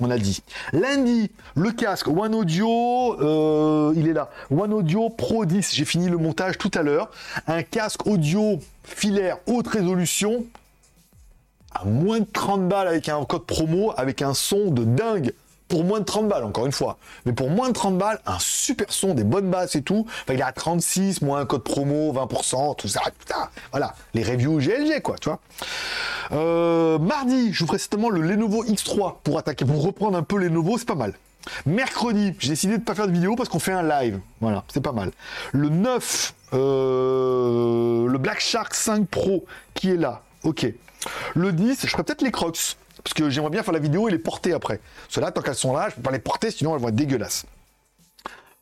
[0.00, 0.42] On a dit.
[0.72, 4.30] Lundi, le casque One Audio, euh, il est là.
[4.50, 5.74] One Audio Pro 10.
[5.74, 7.10] J'ai fini le montage tout à l'heure.
[7.46, 10.44] Un casque audio filaire haute résolution
[11.72, 15.32] à moins de 30 balles avec un code promo, avec un son de dingue
[15.68, 16.98] pour moins de 30 balles, encore une fois.
[17.24, 20.06] Mais pour moins de 30 balles, un super son, des bonnes basses et tout.
[20.28, 23.00] il est à 36, moins un code promo, 20%, tout ça,
[23.70, 25.40] Voilà, les reviews GLG, quoi, tu vois.
[26.32, 30.36] Euh, mardi, je vous ferai certainement le Lenovo X3 pour attaquer, pour reprendre un peu
[30.36, 31.14] Lenovo, c'est pas mal.
[31.66, 34.20] Mercredi, j'ai décidé de pas faire de vidéo parce qu'on fait un live.
[34.40, 35.10] Voilà, c'est pas mal.
[35.52, 39.44] Le 9, euh, le Black Shark 5 Pro
[39.74, 40.22] qui est là.
[40.42, 40.66] Ok.
[41.34, 42.76] Le 10, je ferai peut-être les Crocs.
[43.04, 44.80] Parce que j'aimerais bien faire la vidéo et les porter après.
[45.08, 47.44] Cela, tant qu'elles sont là, je peux pas les porter, sinon elles vont être dégueulasses.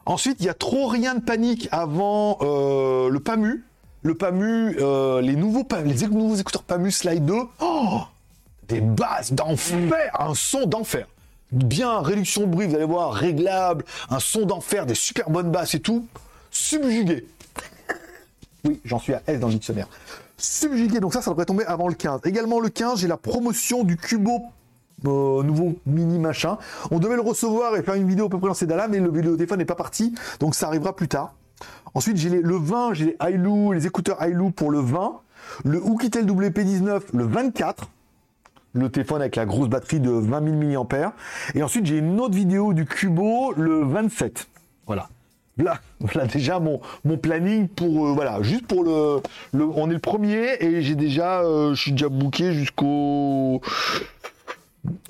[0.05, 3.65] Ensuite, il y a trop rien de panique avant euh, le PAMU.
[4.03, 7.35] Le PAMU, euh, les, nouveaux, les nouveaux écouteurs PAMU Slide 2.
[7.61, 8.01] Oh
[8.67, 11.07] Des basses d'enfer, un son d'enfer.
[11.53, 15.77] Bien, réduction de bruit, vous allez voir, réglable, un son d'enfer, des super bonnes basses
[15.77, 16.05] et tout.
[16.51, 17.27] Subjugué.
[18.65, 19.87] oui, j'en suis à S dans le dictionnaire
[20.43, 21.01] subjugué.
[21.01, 22.21] Donc ça, ça devrait tomber avant le 15.
[22.25, 24.43] Également le 15, j'ai la promotion du Cubo
[25.07, 26.59] euh, nouveau mini machin.
[26.91, 29.01] On devait le recevoir et faire une vidéo à peu près dans ces dates-là, mais
[29.01, 31.35] le vidéo téléphone n'est pas parti, donc ça arrivera plus tard.
[31.95, 35.21] Ensuite, j'ai le 20, j'ai les les écouteurs iLoo pour le 20,
[35.65, 37.89] le Oukitel WP19 le 24,
[38.75, 41.13] le téléphone avec la grosse batterie de 20 000 mAh.
[41.55, 44.47] Et ensuite, j'ai une autre vidéo du Cubo le 27.
[44.87, 45.09] Voilà.
[45.59, 46.81] Là, voilà déjà mon,
[47.19, 49.21] planning pour euh, voilà juste pour le,
[49.55, 53.61] on est le premier et j'ai déjà euh, je suis déjà booké jusqu'au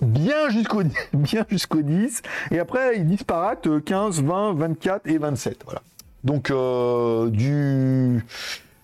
[0.01, 0.82] bien jusqu'au
[1.14, 5.82] bien jusqu'au 10 et après ils disparatent 15 20 24 et 27 voilà.
[6.24, 8.24] Donc euh, du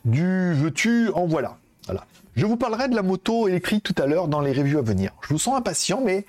[0.05, 1.59] du veux-tu en voilà.
[1.87, 2.05] Voilà.
[2.37, 5.13] Je vous parlerai de la moto électrique tout à l'heure dans les reviews à venir.
[5.23, 6.25] Je vous sens impatient mais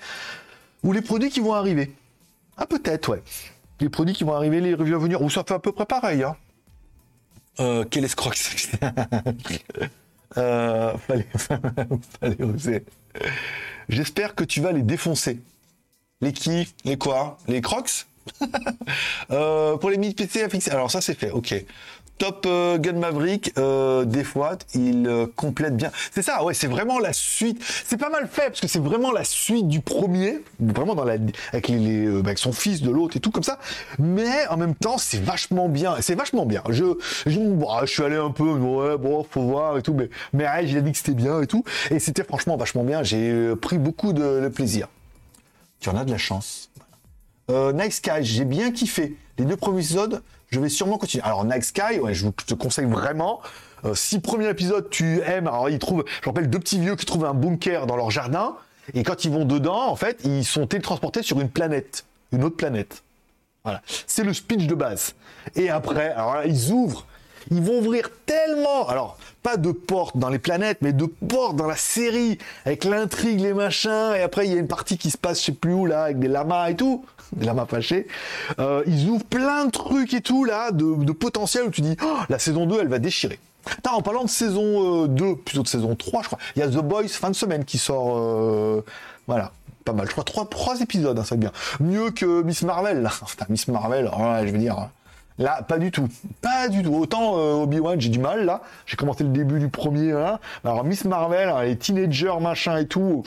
[0.84, 1.92] ou les produits qui vont arriver.
[2.58, 3.22] Ah peut-être ouais
[3.80, 5.86] les produits qui vont arriver, les reviews à venir, ou ça fait à peu près
[5.86, 6.24] pareil.
[6.24, 6.36] Hein.
[7.60, 8.36] Euh, quel escroc
[10.38, 11.28] euh, fallait,
[12.20, 12.86] fallait oser.
[13.90, 15.40] J'espère que tu vas les défoncer.
[16.22, 18.06] Les qui Les quoi Les crocs
[19.32, 20.72] euh, Pour les mini PC à fixer.
[20.72, 21.66] Alors ça c'est fait, ok.
[22.20, 25.89] Top euh, Gun Maverick, euh, des fois, il euh, complète bien.
[26.11, 27.63] C'est ça, ouais, c'est vraiment la suite.
[27.86, 31.15] C'est pas mal fait parce que c'est vraiment la suite du premier, vraiment dans la
[31.53, 31.72] avec
[32.22, 33.57] bah, son fils de l'autre et tout comme ça.
[33.99, 35.95] Mais en même temps, c'est vachement bien.
[36.01, 36.61] C'est vachement bien.
[36.70, 36.84] Je,
[37.26, 40.78] je, je, suis allé un peu, ouais, bon, faut voir et tout, mais mais il
[40.78, 43.01] a dit que c'était bien et tout, et c'était franchement vachement bien.
[43.01, 44.89] J'ai pris beaucoup de, de, plaisir.
[45.80, 46.70] Tu en as de la chance.
[47.49, 49.15] nice Sky, j'ai bien kiffé.
[49.38, 51.24] Les deux premiers épisodes je vais sûrement continuer.
[51.24, 53.41] Alors Night Sky, ouais, je vous- je te conseille vraiment.
[53.86, 57.06] Euh, si premier épisode tu aimes, alors ils trouvent, je rappelle deux petits vieux qui
[57.06, 58.56] trouvent un bunker dans leur jardin,
[58.93, 62.58] et quand ils vont dedans, en fait, ils sont télétransportés sur une planète, une autre
[62.58, 63.04] planète.
[63.64, 65.14] Voilà, c'est le speech de base.
[65.56, 67.06] Et après, alors là, ils ouvrent,
[67.52, 71.68] ils vont ouvrir tellement, alors pas de portes dans les planètes, mais de portes dans
[71.68, 75.18] la série, avec l'intrigue, les machins, et après il y a une partie qui se
[75.18, 78.08] passe je sais plus où là, avec des lamas et tout, des lamas fâchés.
[78.60, 81.95] Euh, ils ouvrent plein de trucs et tout là, de, de potentiel où tu dis,
[82.04, 83.39] Oh, la saison 2 elle va déchirer.
[83.78, 86.64] Attends, en parlant de saison euh, 2, plutôt de saison 3, je crois, il y
[86.64, 88.84] a The Boys fin de semaine qui sort, euh,
[89.28, 89.52] voilà.
[89.86, 91.52] Pas mal, je crois trois, trois épisodes, hein, ça va bien.
[91.80, 93.12] Mieux que Miss Marvel, là.
[93.50, 94.12] Miss Marvel,
[94.45, 94.89] je veux dire,
[95.40, 96.08] Là, pas du tout.
[96.42, 96.94] Pas du tout.
[96.94, 98.62] Autant euh, Obi-Wan, j'ai du mal, là.
[98.86, 100.14] J'ai commencé le début du premier.
[100.64, 103.24] Alors, Miss Marvel, hein, les teenagers, machin et tout.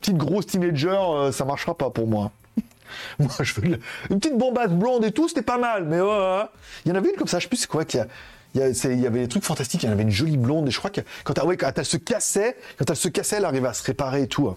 [0.00, 2.30] petite grosse teenager, euh, ça marchera pas pour moi.
[3.18, 3.80] moi, je veux
[4.10, 5.84] une petite bombasse blonde et tout, c'était pas mal.
[5.84, 6.42] Mais ouais.
[6.84, 8.04] il y en avait une comme ça, je sais plus quoi qu'il y.
[8.54, 10.78] Il y, avait des trucs fantastiques, il y en avait une jolie blonde, et je
[10.78, 13.84] crois que quand, quand elle se cassait, quand elle se cassait, elle arrivait à se
[13.84, 14.48] réparer et tout.
[14.48, 14.56] hein.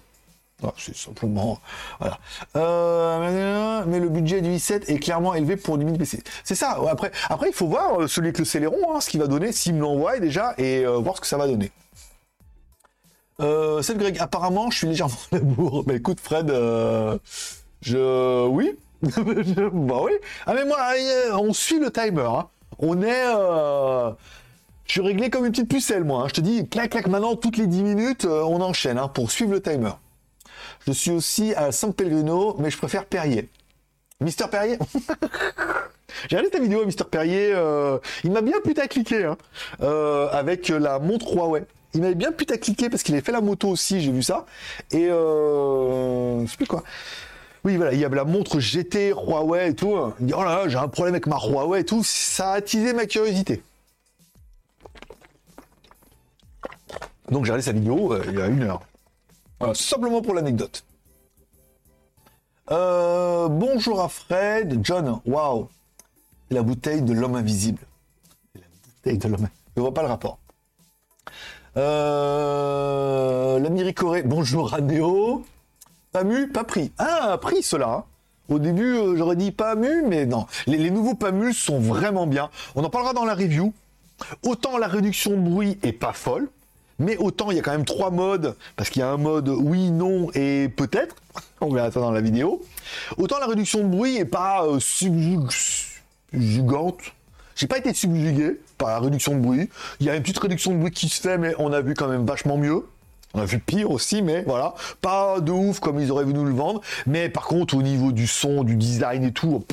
[0.62, 1.60] Ah, c'est simplement.
[2.00, 2.20] Voilà.
[2.58, 6.22] Euh, mais le budget du i7 est clairement élevé pour du mini PC.
[6.44, 6.78] C'est ça.
[6.90, 9.54] Après, après, il faut voir euh, celui avec le Celeron, hein, ce qu'il va donner,
[9.54, 11.72] s'il me l'envoie déjà, et euh, voir ce que ça va donner.
[13.40, 15.84] Euh, Seth Greg, apparemment, je suis légèrement à la bourre.
[15.86, 16.50] Bah écoute, Fred,
[17.82, 18.48] je.
[18.48, 18.78] Oui.
[19.72, 20.12] Bah oui.
[20.46, 20.78] Ah, mais moi,
[21.40, 22.28] on suit le timer.
[22.28, 22.48] hein.
[22.80, 23.24] On est.
[24.86, 26.24] Je suis réglé comme une petite pucelle, moi.
[26.24, 26.28] hein.
[26.28, 29.52] Je te dis, clac, clac, maintenant, toutes les 10 minutes, on enchaîne hein, pour suivre
[29.52, 29.92] le timer.
[30.90, 33.48] Je suis aussi à San Pellegrino, mais je préfère Perrier.
[34.22, 34.80] Mister Perrier
[36.28, 37.52] J'ai regardé ta vidéo, Mister Perrier.
[37.54, 39.38] euh, il m'a bien putacliqué hein,
[39.84, 41.66] euh, avec la montre Huawei.
[41.94, 44.48] Il m'avait bien putacliqué parce qu'il avait fait la moto aussi, j'ai vu ça.
[44.90, 46.84] Et euh, je sais plus quoi.
[47.64, 49.96] Oui, voilà, il y avait la montre GT Huawei et tout.
[50.20, 52.02] Il dit, oh là là, j'ai un problème avec ma Huawei et tout.
[52.04, 53.62] Ça a attisé ma curiosité.
[57.30, 58.82] Donc j'ai regardé sa vidéo euh, il y a une heure.
[59.74, 60.86] Simplement pour l'anecdote.
[62.72, 65.68] Euh, bonjour à Fred, John, waouh,
[66.50, 67.82] la bouteille de l'homme invisible.
[68.56, 69.50] La bouteille de l'homme.
[69.76, 70.38] Je vois pas le rapport.
[71.78, 75.46] Euh, Ricoré, bonjour à Néo.
[76.12, 76.92] Pas mu, pas pris.
[76.98, 77.90] Ah, pris cela.
[77.90, 78.04] hein.
[78.50, 80.46] Au début, euh, j'aurais dit pas mu, mais non.
[80.68, 82.50] Les, les nouveaux Pamus sont vraiment bien.
[82.76, 83.74] On en parlera dans la review.
[84.44, 86.50] Autant la réduction de bruit est pas folle,
[87.00, 89.50] mais autant il y a quand même trois modes, parce qu'il y a un mode
[89.50, 91.16] oui, non et peut-être.
[91.62, 92.62] On verra ça dans la vidéo.
[93.18, 95.50] Autant la réduction de bruit est pas euh, subjug-
[96.32, 97.00] subjugante.
[97.56, 99.70] J'ai pas été subjugué par la réduction de bruit.
[100.00, 101.94] Il y a une petite réduction de bruit qui se fait, mais on a vu
[101.94, 102.86] quand même vachement mieux.
[103.34, 104.74] On a vu pire aussi, mais voilà.
[105.02, 106.82] Pas de ouf comme ils auraient voulu nous le vendre.
[107.06, 109.64] Mais par contre, au niveau du son, du design et tout,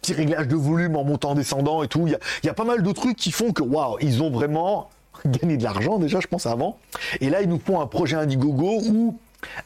[0.00, 2.64] petit réglage de volume en montant, en descendant et tout, il y y a pas
[2.64, 4.90] mal de trucs qui font que, waouh, ils ont vraiment
[5.40, 6.78] gagné de l'argent déjà, je pense, avant.
[7.20, 9.18] Et là, ils nous font un projet Indiegogo où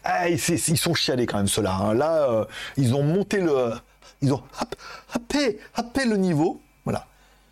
[0.04, 1.76] ah, ils sont chialés quand même, ceux-là.
[1.80, 1.94] hein.
[1.94, 2.44] Là, euh,
[2.76, 3.72] ils ont monté le...
[4.22, 4.74] Ils ont hap-
[5.14, 6.60] happé, happé le niveau.
[6.84, 7.06] Voilà.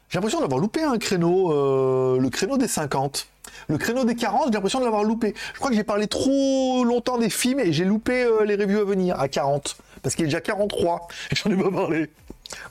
[0.09, 3.29] J'ai l'impression d'avoir loupé un créneau, euh, le créneau des 50.
[3.69, 5.35] Le créneau des 40, j'ai l'impression de l'avoir loupé.
[5.55, 8.81] Je crois que j'ai parlé trop longtemps des films et j'ai loupé euh, les reviews
[8.81, 9.77] à venir à 40.
[10.03, 12.11] Parce qu'il est déjà 43 et j'en ai pas parlé.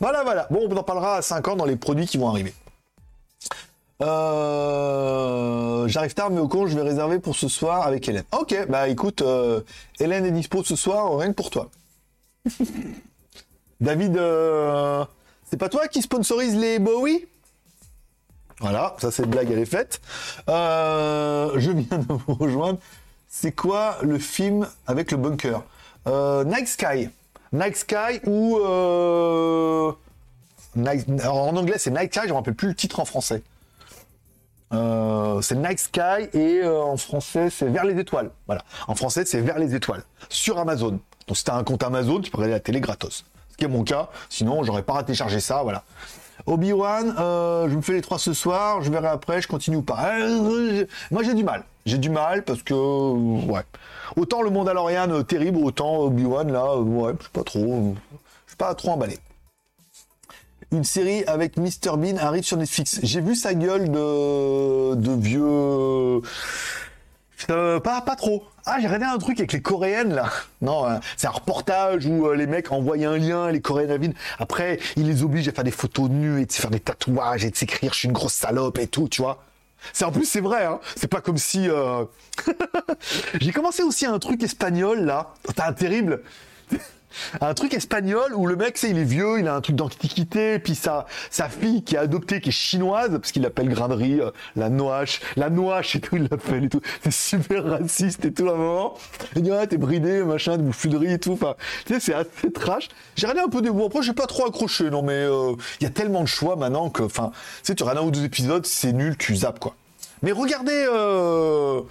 [0.01, 0.47] Voilà, voilà.
[0.51, 2.53] Bon, on en parlera à 50 dans les produits qui vont arriver.
[4.01, 8.23] Euh, J'arrive tard, mais au con, je vais réserver pour ce soir avec Hélène.
[8.37, 9.61] Ok, bah écoute, euh,
[9.99, 11.69] Hélène est dispo ce soir, rien que pour toi.
[13.81, 15.05] David, euh,
[15.49, 17.25] c'est pas toi qui sponsorise les Bowie?
[18.59, 20.01] Voilà, ça cette blague, elle est faite.
[20.47, 22.79] Je viens de vous rejoindre.
[23.27, 25.61] C'est quoi le film avec le bunker?
[26.07, 27.09] Night Sky.
[27.51, 28.57] Night Sky ou...
[28.57, 29.95] En
[31.55, 33.43] anglais, c'est Night Sky, je ne me rappelle plus le titre en français.
[34.73, 38.31] Euh, c'est Night Sky et euh, en français c'est Vers les étoiles.
[38.47, 38.63] Voilà.
[38.87, 40.99] En français c'est Vers les étoiles sur Amazon.
[41.27, 43.25] Donc si t'as un compte Amazon, tu peux regarder la télé gratos.
[43.51, 44.09] Ce qui est mon cas.
[44.29, 45.61] Sinon j'aurais pas téléchargé ça.
[45.63, 45.83] Voilà.
[46.47, 48.81] Obi-Wan, euh, je me fais les trois ce soir.
[48.81, 49.41] Je verrai après.
[49.41, 50.13] Je continue ou pas.
[51.11, 51.63] Moi j'ai du mal.
[51.85, 53.61] J'ai du mal parce que ouais.
[54.15, 57.95] Autant le Mandalorian terrible, autant Obi-Wan là, ouais, je suis pas trop,
[58.45, 59.19] je suis pas trop emballé
[60.71, 62.99] une série avec Mr Bean arrive sur Netflix.
[63.03, 66.21] J'ai vu sa gueule de, de vieux.
[67.49, 68.43] Euh, pas, pas trop.
[68.65, 70.29] Ah, j'ai regardé un truc avec les coréennes là.
[70.61, 73.97] Non, euh, c'est un reportage où euh, les mecs envoyaient un lien, les coréennes à
[73.97, 74.11] Vin.
[74.39, 77.51] Après, ils les obligent à faire des photos nues et de faire des tatouages et
[77.51, 79.43] de s'écrire je suis une grosse salope et tout, tu vois.
[79.93, 80.79] C'est en plus c'est vrai, hein.
[80.95, 81.69] C'est pas comme si.
[81.69, 82.05] euh,
[83.39, 85.33] j'ai commencé aussi un truc espagnol là.
[85.55, 86.23] T'as un terrible.
[87.41, 90.59] Un truc espagnol où le mec, c'est il est vieux, il a un truc d'antiquité,
[90.59, 93.85] puis sa, sa fille qui est adoptée, qui est chinoise, parce qu'il l'appelle grain
[94.55, 96.81] la noache, la noache et tout, il l'appelle et tout.
[97.03, 98.95] C'est super raciste et tout à un moment.
[99.35, 101.33] Il dit, ah, t'es bridé, machin, de bouffuderie et tout.
[101.33, 101.55] Enfin,
[101.85, 102.89] tu sais, c'est assez trash.
[103.15, 103.85] J'ai regardé un peu des bouts.
[103.85, 106.89] Après, j'ai pas trop accroché, non, mais euh, il y a tellement de choix maintenant
[106.89, 109.75] que, enfin, tu sais, tu regardes un ou deux épisodes, c'est nul, tu zappes, quoi.
[110.21, 111.81] Mais regardez euh,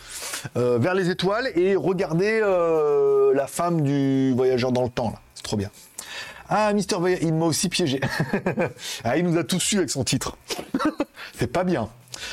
[0.57, 5.11] euh, vers les étoiles et regardez euh, la femme du voyageur dans le temps.
[5.11, 5.21] Là.
[5.35, 5.71] C'est trop bien.
[6.49, 8.01] Ah, Mister Voyageur, il m'a aussi piégé.
[9.05, 10.37] ah, il nous a tous su avec son titre.
[11.39, 11.89] C'est pas bien.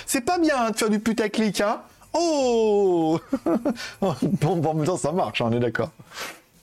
[0.06, 1.82] C'est pas bien hein, de faire du putaclic, hein.
[2.14, 3.20] Oh
[4.02, 5.92] Bon, en même ça marche, hein, on est d'accord.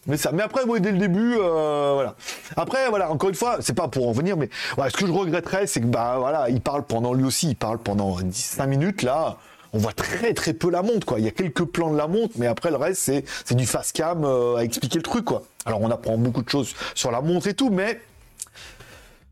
[0.09, 2.14] Mais ça, mais après, dès le début, euh, voilà.
[2.56, 5.66] Après, voilà, encore une fois, c'est pas pour en venir, mais ce que je regretterais,
[5.66, 9.36] c'est que bah voilà, il parle pendant lui aussi, il parle pendant 10 minutes là.
[9.74, 11.18] On voit très très peu la montre, quoi.
[11.18, 13.12] Il y a quelques plans de la montre, mais après le reste,
[13.44, 15.42] c'est du fast cam euh, à expliquer le truc, quoi.
[15.66, 18.00] Alors on apprend beaucoup de choses sur la montre et tout, mais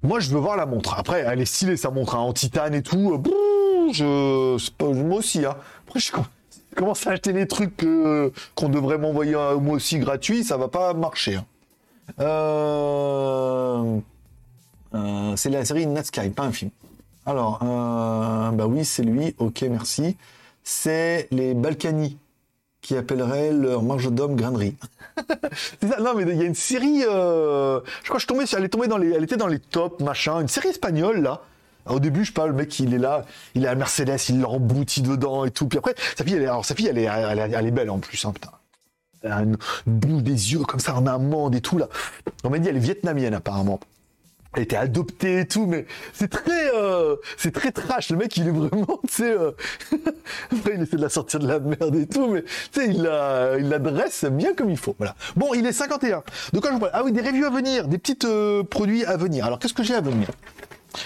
[0.03, 0.95] moi je veux voir la montre.
[0.99, 3.15] Après, elle est stylée sa montre hein, en titane et tout.
[3.15, 5.57] Euh, je, moi aussi, hein.
[5.87, 6.13] Après, je
[6.77, 7.77] commence à acheter des trucs
[8.55, 11.37] qu'on devrait m'envoyer moi aussi gratuit, ça va pas marcher.
[11.37, 11.45] Hein.
[12.21, 13.99] Euh,
[14.95, 16.71] euh, c'est la série Sky, pas un film.
[17.25, 19.35] Alors, euh, bah oui, c'est lui.
[19.39, 20.17] Ok, merci.
[20.63, 22.19] C'est les Balkany
[22.81, 24.77] qui appelleraient leur marge-d'homme grainerie.
[26.01, 27.01] Non, mais il y a une série.
[27.01, 28.65] je crois que je tombé elle
[28.99, 30.41] les, elle était dans les tops, machin.
[30.41, 31.41] Une série espagnole là
[31.89, 33.25] au début, je parle, le mec, il est là,
[33.55, 35.69] il est à Mercedes, il l'emboutit dedans et tout.
[35.69, 37.99] Puis après, sa fille, elle est, alors sa fille, elle est, elle est, belle en
[37.99, 38.51] plus, hein, putain.
[39.23, 39.57] Elle a une
[39.87, 41.89] boule des yeux comme ça en amande et tout là.
[42.45, 43.81] On m'a dit, elle est vietnamienne apparemment.
[44.57, 48.11] Elle était adoptée et tout, mais c'est très, euh, c'est très trash.
[48.11, 49.53] Le mec, il est vraiment, tu sais, euh...
[50.53, 53.59] il essaie de la sortir de la merde et tout, mais tu sais, il la,
[53.59, 54.95] il l'adresse bien comme il faut.
[54.97, 55.15] Voilà.
[55.37, 56.23] Bon, il est 51.
[56.55, 56.93] De quoi je vous parle?
[56.95, 59.45] Ah oui, des reviews à venir, des petits euh, produits à venir.
[59.45, 60.29] Alors, qu'est-ce que j'ai à venir?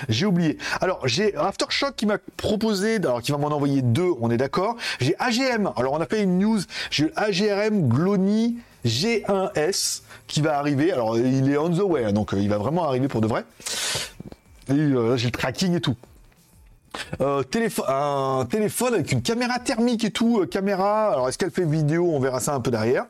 [0.08, 0.58] J'ai oublié.
[0.80, 4.76] Alors, j'ai Aftershock qui m'a proposé, alors qui va m'en envoyer deux, on est d'accord.
[5.00, 5.70] J'ai AGM.
[5.76, 6.60] Alors, on a fait une news.
[6.90, 10.92] J'ai AGRM Glony G1S qui va arriver.
[10.92, 13.26] Alors, il est on the way, hein, donc euh, il va vraiment arriver pour de
[13.26, 13.44] vrai.
[14.70, 15.96] Euh, j'ai le tracking et tout.
[17.20, 21.12] Euh, téléphone, un téléphone avec une caméra thermique et tout, caméra.
[21.12, 22.10] Alors, est-ce qu'elle fait vidéo?
[22.12, 23.06] On verra ça un peu derrière.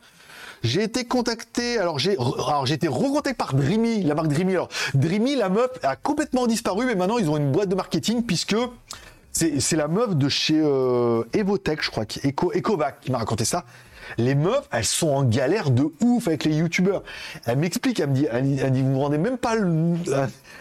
[0.62, 4.52] J'ai été contacté, alors j'ai alors j'ai été recontacté par Dreamy, la marque Dreamy.
[4.52, 8.22] Alors Dreamy, la meuf a complètement disparu, mais maintenant ils ont une boîte de marketing
[8.24, 8.56] puisque
[9.32, 13.44] c'est la meuf de chez euh, Evotech, je crois, qui, Eco, Ecovac, qui m'a raconté
[13.44, 13.64] ça.
[14.18, 17.04] Les meufs, elles sont en galère de ouf avec les youtubeurs.
[17.46, 19.94] Elle m'explique, elle me dit, elle, dit, vous me rendez même pas le,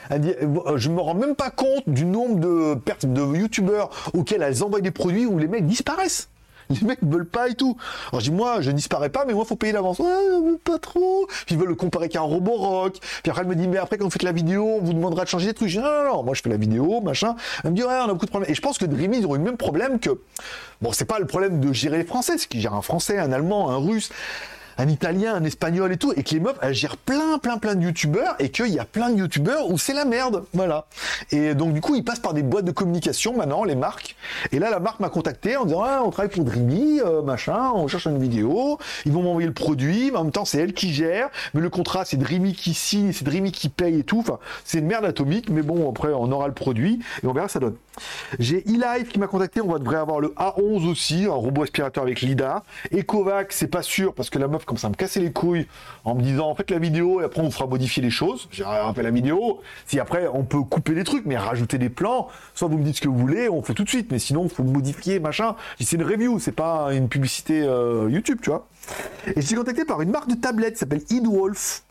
[0.10, 0.34] elle dit,
[0.76, 4.82] je me rends même pas compte du nombre de pertes de youtubeurs auxquels elles envoient
[4.82, 6.30] des produits où les mecs disparaissent.
[6.82, 7.76] les mecs veulent pas et tout.
[8.12, 10.00] Alors je dis moi je disparais pas mais moi faut payer l'avance.
[10.00, 11.26] Ouais, pas trop.
[11.46, 12.98] Puis ils veulent le comparer qu'à un robot rock.
[13.24, 15.24] Puis après elle me dit mais après quand vous faites la vidéo on vous demandera
[15.24, 15.70] de changer des trucs.
[15.70, 17.36] Je dis non non non moi je fais la vidéo machin.
[17.64, 18.52] Elle me dit ouais on a beaucoup de problèmes.
[18.52, 20.12] Et je pense que Dreamy ils auront eu le même problème que
[20.82, 23.32] bon c'est pas le problème de gérer les Français, c'est qu'ils gèrent un Français, un
[23.32, 24.12] Allemand, un Russe
[24.80, 27.76] un italien, un espagnol et tout, et que les meufs, elles gèrent plein, plein, plein
[27.76, 30.86] de youtubeurs, et qu'il y a plein de youtubeurs où c'est la merde, voilà.
[31.32, 34.16] Et donc, du coup, ils passent par des boîtes de communication maintenant, les marques.
[34.54, 37.72] Et là, la marque m'a contacté en disant, ah, on travaille pour Dreamy, euh, machin,
[37.76, 40.74] on cherche une vidéo, ils vont m'envoyer le produit, mais en même temps, c'est elle
[40.74, 44.20] qui gère, mais le contrat, c'est Dreamy qui signe, c'est Dreamy qui paye et tout.
[44.20, 47.50] Enfin, c'est une merde atomique, mais bon, après, on aura le produit, et on verra
[47.50, 47.76] ça donne.
[48.40, 52.04] J'ai eLife qui m'a contacté, on va devrait avoir le A11 aussi, un robot aspirateur
[52.04, 52.64] avec LIDA.
[52.94, 55.66] Ecovac, c'est pas sûr, parce que la meuf comme ça me casser les couilles
[56.06, 58.48] en me disant faites la vidéo et après on fera modifier les choses.
[58.52, 59.62] J'ai rappelé la vidéo.
[59.88, 62.98] Si après on peut couper des trucs, mais rajouter des plans, soit vous me dites
[62.98, 64.12] ce que vous voulez, on fait tout de suite.
[64.12, 65.56] Mais sinon, faut modifier, machin.
[65.80, 68.68] C'est une review, c'est pas une publicité euh, YouTube, tu vois.
[69.26, 71.82] Et je suis contacté par une marque de tablette qui s'appelle Idwolf.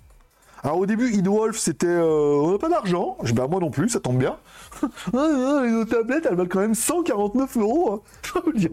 [0.64, 3.16] Alors au début, Idwolf, c'était euh, on n'a pas d'argent.
[3.22, 4.36] Je bah moi non plus, ça tombe bien.
[5.12, 8.02] les tablettes, elles valent quand même 149 euros.
[8.34, 8.40] Hein.
[8.56, 8.70] J'ai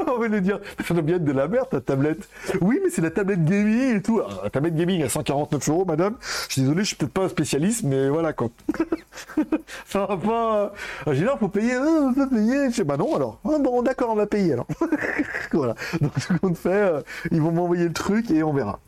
[0.00, 2.28] envie de dire, ça doit bien être de la merde ta tablette.
[2.60, 4.20] Oui, mais c'est la tablette gaming et tout.
[4.42, 6.16] la tablette gaming à 149 euros, madame.
[6.48, 8.48] Je suis désolé, je suis peut-être pas un spécialiste, mais voilà quoi.
[9.86, 10.72] ça va pas.
[11.12, 12.70] J'ai dit, faut payer, on peut payer.
[12.70, 13.38] Je sais, bah non alors.
[13.44, 14.66] Ah, bon, d'accord, on va payer alors.
[15.52, 15.74] voilà.
[16.00, 18.80] Donc ce qu'on fait, euh, ils vont m'envoyer le truc et on verra.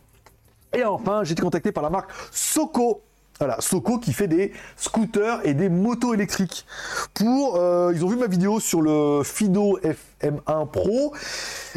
[0.74, 3.02] Et enfin, j'ai été contacté par la marque Soco.
[3.38, 6.66] Voilà, Soco qui fait des scooters et des motos électriques.
[7.14, 11.14] Pour, euh, ils ont vu ma vidéo sur le Fido FM1 Pro.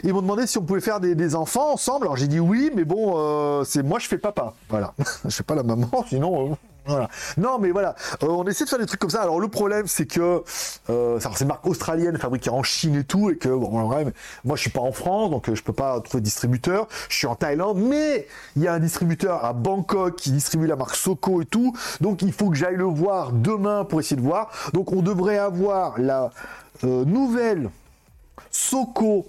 [0.03, 2.05] Ils m'ont demandé si on pouvait faire des, enfants ensemble.
[2.05, 4.55] Alors j'ai dit oui, mais bon, euh, c'est moi je fais papa.
[4.69, 4.93] Voilà,
[5.25, 6.57] je fais pas la maman, sinon.
[7.37, 9.21] Non, mais voilà, euh, on essaie de faire des trucs comme ça.
[9.21, 10.43] Alors le problème, c'est que
[10.89, 14.61] euh, c'est une marque australienne fabriquée en Chine et tout, et que bon, moi je
[14.61, 16.87] suis pas en France, donc euh, je peux pas trouver de distributeur.
[17.09, 20.75] Je suis en Thaïlande, mais il y a un distributeur à Bangkok qui distribue la
[20.75, 24.21] marque Soko et tout, donc il faut que j'aille le voir demain pour essayer de
[24.21, 24.51] voir.
[24.73, 26.31] Donc on devrait avoir la
[26.83, 27.69] euh, nouvelle
[28.49, 29.27] Soko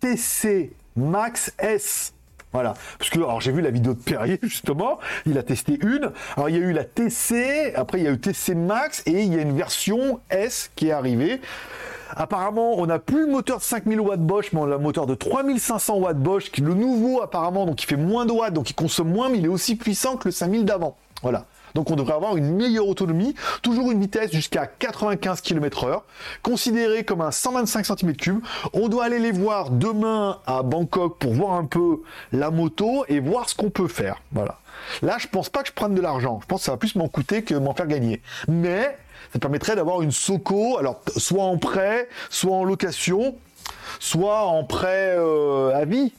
[0.00, 2.12] TC Max S
[2.56, 2.72] voilà.
[2.98, 6.10] Parce que, j'ai vu la vidéo de Perrier, justement, il a testé une.
[6.38, 9.24] Alors il y a eu la TC, après il y a eu TC Max, et
[9.24, 11.42] il y a une version S qui est arrivée.
[12.16, 15.04] Apparemment, on n'a plus le moteur de 5000 watts Bosch, mais on a le moteur
[15.04, 18.54] de 3500 watts Bosch, qui est le nouveau apparemment, donc il fait moins de watts,
[18.54, 20.96] donc il consomme moins, mais il est aussi puissant que le 5000 d'avant.
[21.20, 21.44] Voilà.
[21.76, 26.00] Donc on devrait avoir une meilleure autonomie, toujours une vitesse jusqu'à 95 km/h,
[26.42, 28.40] considéré comme un 125 cm3.
[28.72, 32.00] On doit aller les voir demain à Bangkok pour voir un peu
[32.32, 34.22] la moto et voir ce qu'on peut faire.
[34.32, 34.58] Voilà.
[35.02, 36.38] Là, je pense pas que je prenne de l'argent.
[36.40, 38.22] Je pense que ça va plus m'en coûter que m'en faire gagner.
[38.48, 38.96] Mais
[39.34, 43.36] ça permettrait d'avoir une Soco, alors soit en prêt, soit en location,
[44.00, 46.14] soit en prêt euh, à vie.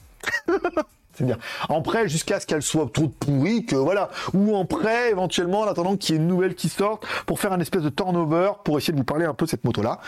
[1.18, 1.38] C'est-à-dire
[1.68, 5.66] en prêt jusqu'à ce qu'elle soit trop pourrie, que voilà, ou en prêt éventuellement en
[5.66, 8.78] attendant qu'il y ait une nouvelle qui sorte pour faire un espèce de turnover pour
[8.78, 10.00] essayer de vous parler un peu de cette moto-là.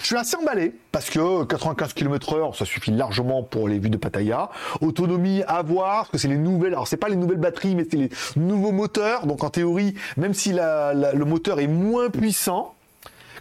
[0.00, 3.98] Je suis assez emballé parce que 95 km/h, ça suffit largement pour les vues de
[3.98, 4.50] Pattaya.
[4.80, 6.72] Autonomie à voir, parce que c'est les nouvelles.
[6.72, 9.26] Alors c'est pas les nouvelles batteries, mais c'est les nouveaux moteurs.
[9.26, 12.74] Donc en théorie, même si le moteur est moins puissant,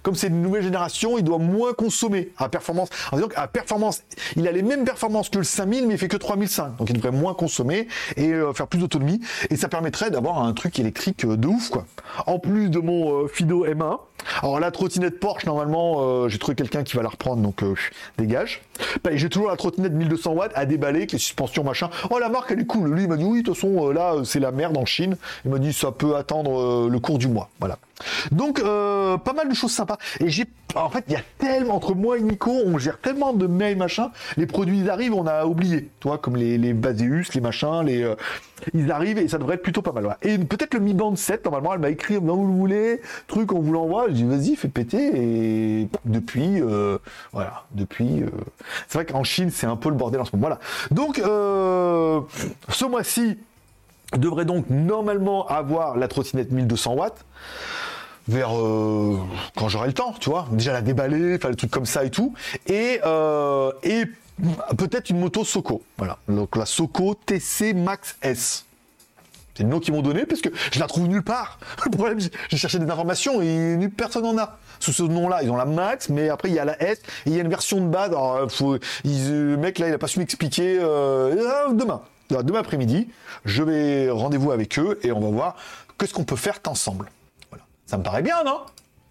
[0.07, 2.87] comme c'est une nouvelle génération, il doit moins consommer à performance.
[3.11, 4.03] En disant qu'à performance,
[4.37, 6.77] il a les mêmes performances que le 5000, mais il fait que 3005.
[6.77, 9.19] Donc il devrait moins consommer et euh, faire plus d'autonomie.
[9.49, 11.85] Et ça permettrait d'avoir un truc électrique euh, de ouf, quoi.
[12.25, 13.97] En plus de mon euh, Fido M1.
[14.41, 17.63] Alors la trottinette Porsche, normalement, j'ai trouvé quelqu'un qui va la reprendre, donc
[18.18, 18.61] dégage.
[19.03, 21.89] Bah, j'ai toujours la trottinette 1200 watts à déballer, avec les suspensions machin.
[22.09, 22.93] Oh la marque elle est cool.
[22.93, 25.18] Lui il m'a dit oui, de toute façon là c'est la merde en Chine.
[25.45, 27.49] Il m'a dit ça peut attendre le cours du mois.
[27.59, 27.78] Voilà.
[28.32, 29.97] Donc euh, pas mal de choses sympas.
[30.20, 30.45] Et j'ai
[30.76, 33.78] en fait il y a tellement entre moi et Nico, on gère tellement de mails
[33.78, 34.11] machin.
[34.36, 35.89] Les produits arrivent, on a oublié.
[35.99, 38.15] Toi comme les les Baseus, les machins, les euh,
[38.73, 40.17] ils arrivent et ça devrait être plutôt pas mal.
[40.21, 43.51] Et peut-être le Mi Band 7 normalement elle m'a écrit quand vous le voulez, truc
[43.51, 44.07] on vous l'envoie.
[44.09, 46.97] Je dis vas-y fais péter et depuis euh,
[47.33, 48.23] voilà depuis
[48.87, 50.47] c'est vrai qu'en Chine c'est un peu le bordel en ce moment.
[50.47, 50.59] Voilà.
[50.91, 53.37] Donc ce mois-ci
[54.15, 57.25] devrait donc normalement avoir la trottinette 1200 watts
[58.27, 59.17] vers euh,
[59.55, 62.09] quand j'aurai le temps, tu vois, déjà la déballer, faire des trucs comme ça et
[62.09, 62.33] tout,
[62.69, 64.03] euh, et
[64.77, 68.65] peut-être une moto Soco, voilà, donc la Soco TC Max S.
[69.57, 71.57] C'est le nom qu'ils m'ont donné parce que je la trouve nulle part.
[71.85, 74.59] Le problème, j'ai cherché des informations et personne n'en a.
[74.79, 77.31] Sous ce nom-là, ils ont la Max, mais après il y a la S et
[77.31, 78.09] il y a une version de base.
[78.09, 80.77] Alors, faut, le mec là, il a pas su m'expliquer.
[80.79, 83.09] Euh, demain, demain après-midi,
[83.45, 85.55] je vais rendez-vous avec eux et on va voir
[85.97, 87.09] qu'est-ce qu'on peut faire ensemble.
[87.49, 87.65] Voilà.
[87.88, 88.59] Ça me paraît bien, non?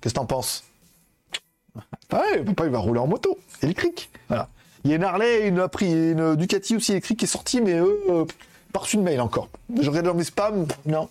[0.01, 0.63] Qu'est-ce que t'en penses?
[2.13, 4.11] Ouais, papa il va rouler en moto électrique.
[4.29, 4.49] Voilà.
[4.87, 7.77] Il y a une Harley et une, une Ducati aussi électrique qui est sortie, mais
[7.77, 8.25] eux, euh,
[8.73, 9.49] pas reçu de mail encore.
[9.81, 11.09] Je regarde dans mes spams, non.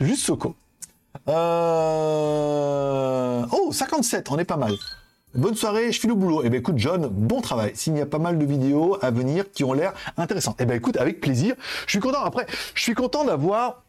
[0.00, 0.54] Juste Soko.
[1.28, 1.84] Euh...
[3.52, 4.72] Oh, 57, on est pas mal.
[5.34, 6.40] Bonne soirée, je file au boulot.
[6.44, 7.72] Eh ben écoute John, bon travail.
[7.74, 10.56] S'il y a pas mal de vidéos à venir qui ont l'air intéressantes.
[10.60, 11.56] Eh ben écoute, avec plaisir.
[11.84, 12.24] Je suis content.
[12.24, 13.82] Après, je suis content d'avoir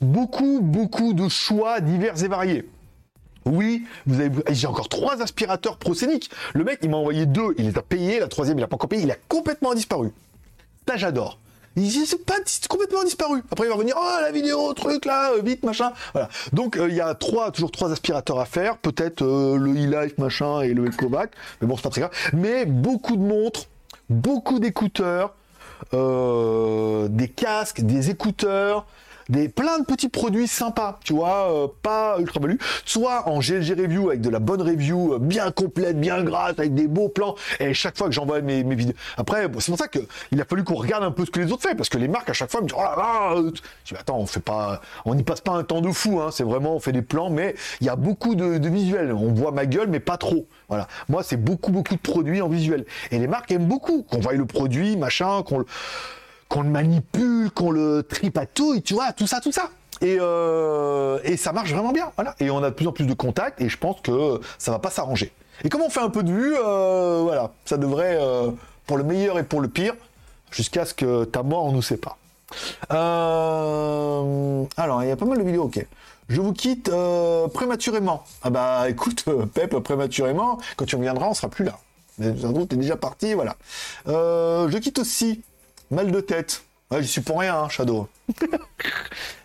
[0.00, 2.66] beaucoup, beaucoup de choix divers et variés.
[3.46, 6.30] Oui, vous avez, j'ai encore trois aspirateurs procéniques.
[6.52, 8.20] Le mec, il m'a envoyé deux, il les a payés.
[8.20, 9.02] La troisième, il a pas encore payé.
[9.02, 10.10] Il a complètement disparu.
[10.86, 11.38] Ça, j'adore.
[11.76, 12.34] Il c'est pas
[12.68, 13.42] complètement disparu.
[13.50, 15.92] Après, il va revenir, oh, la vidéo, truc, là, euh, vite, machin.
[16.12, 16.28] Voilà.
[16.52, 18.76] Donc, euh, il y a trois, toujours trois aspirateurs à faire.
[18.78, 21.30] Peut-être euh, le e-life, machin, et le EcoVac.
[21.60, 22.12] Mais bon, c'est pas très grave.
[22.32, 23.66] Mais beaucoup de montres,
[24.08, 25.34] beaucoup d'écouteurs,
[25.92, 28.86] des casques, des écouteurs,
[29.30, 33.74] des plein de petits produits sympas, tu vois, euh, pas ultra value, soit en GLG
[33.80, 37.36] review avec de la bonne review, euh, bien complète, bien grasse, avec des beaux plans,
[37.60, 38.94] et chaque fois que j'envoie mes, vidéos.
[39.16, 40.00] Après, c'est pour ça que
[40.32, 42.08] il a fallu qu'on regarde un peu ce que les autres font, parce que les
[42.08, 43.52] marques à chaque fois me disent oh là là, euh,
[43.84, 46.30] je dis attends, on fait pas, on n'y passe pas un temps de fou, hein,
[46.32, 49.32] c'est vraiment on fait des plans, mais il y a beaucoup de, de visuels, on
[49.32, 50.46] voit ma gueule, mais pas trop.
[50.68, 50.88] Voilà.
[51.08, 54.32] Moi, c'est beaucoup beaucoup de produits en visuel, et les marques aiment beaucoup qu'on voit
[54.32, 55.66] le produit, machin, qu'on le
[56.50, 59.70] qu'on le manipule, qu'on le tripatouille, tu vois, tout ça, tout ça.
[60.02, 62.34] Et, euh, et ça marche vraiment bien, voilà.
[62.40, 64.80] Et on a de plus en plus de contacts, et je pense que ça va
[64.80, 65.32] pas s'arranger.
[65.64, 68.50] Et comme on fait un peu de vue, euh, voilà, ça devrait, euh,
[68.86, 69.94] pour le meilleur et pour le pire,
[70.50, 72.18] jusqu'à ce que ta mort nous sépare.
[72.88, 74.66] Alors,
[75.02, 75.86] il y a pas mal de vidéos, ok.
[76.28, 76.90] Je vous quitte
[77.54, 78.24] prématurément.
[78.42, 79.24] Ah bah écoute,
[79.54, 81.78] Pep, prématurément, quand tu reviendras, on sera plus là.
[82.18, 82.32] Mais
[82.68, 83.56] t'es déjà parti, voilà.
[84.06, 85.42] je quitte aussi
[85.90, 86.62] Mal de tête.
[86.90, 88.08] Ouais, j'y suis pour rien, hein, Shadow.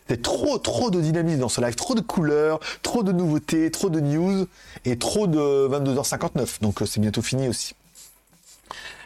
[0.08, 3.90] C'est trop, trop de dynamisme dans ce live, trop de couleurs, trop de nouveautés, trop
[3.90, 4.46] de news
[4.86, 6.62] et trop de 22h59.
[6.62, 7.74] Donc euh, c'est bientôt fini aussi.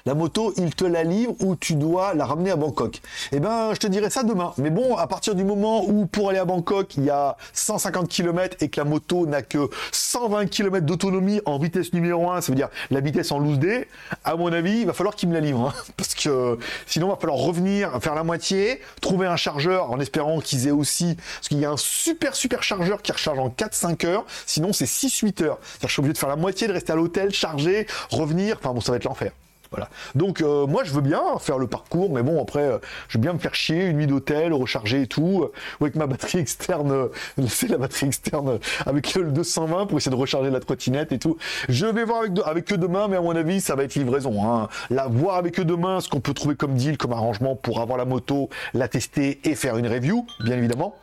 [0.06, 3.02] La moto, il te la livre ou tu dois la ramener à Bangkok.
[3.32, 4.54] Eh ben, je te dirais ça demain.
[4.58, 8.08] Mais bon, à partir du moment où pour aller à Bangkok, il y a 150
[8.08, 12.52] km et que la moto n'a que 120 km d'autonomie en vitesse numéro 1, ça
[12.52, 13.88] veut dire la vitesse en loose D,
[14.24, 15.68] à mon avis, il va falloir qu'il me la livre.
[15.68, 15.84] Hein.
[15.97, 20.39] parce que sinon, il va falloir revenir, faire la moitié, trouver un chargeur en espérant
[20.39, 21.16] qu'ils aient aussi...
[21.16, 24.26] Parce qu'il y a un super, super chargeur qui recharge en 4-5 heures.
[24.45, 25.60] Sinon, c'est 6-8 heures.
[25.62, 28.58] C'est-à-dire je suis obligé de faire la moitié, de rester à l'hôtel, charger, revenir.
[28.60, 29.32] Enfin bon, ça va être l'enfer.
[29.72, 29.88] Voilà.
[30.15, 33.22] Donc euh, moi je veux bien faire le parcours, mais bon après euh, je veux
[33.22, 37.09] bien me faire chier une nuit d'hôtel, recharger et tout, euh, avec ma batterie externe,
[37.47, 38.57] c'est la batterie externe
[38.88, 41.38] avec le 220 pour essayer de recharger la trottinette et tout.
[41.67, 44.43] Je vais voir avec, eux demain, mais à mon avis ça va être livraison.
[44.43, 44.70] Hein.
[44.89, 47.99] Là voir avec eux demain ce qu'on peut trouver comme deal, comme arrangement pour avoir
[47.99, 50.95] la moto, la tester et faire une review, bien évidemment.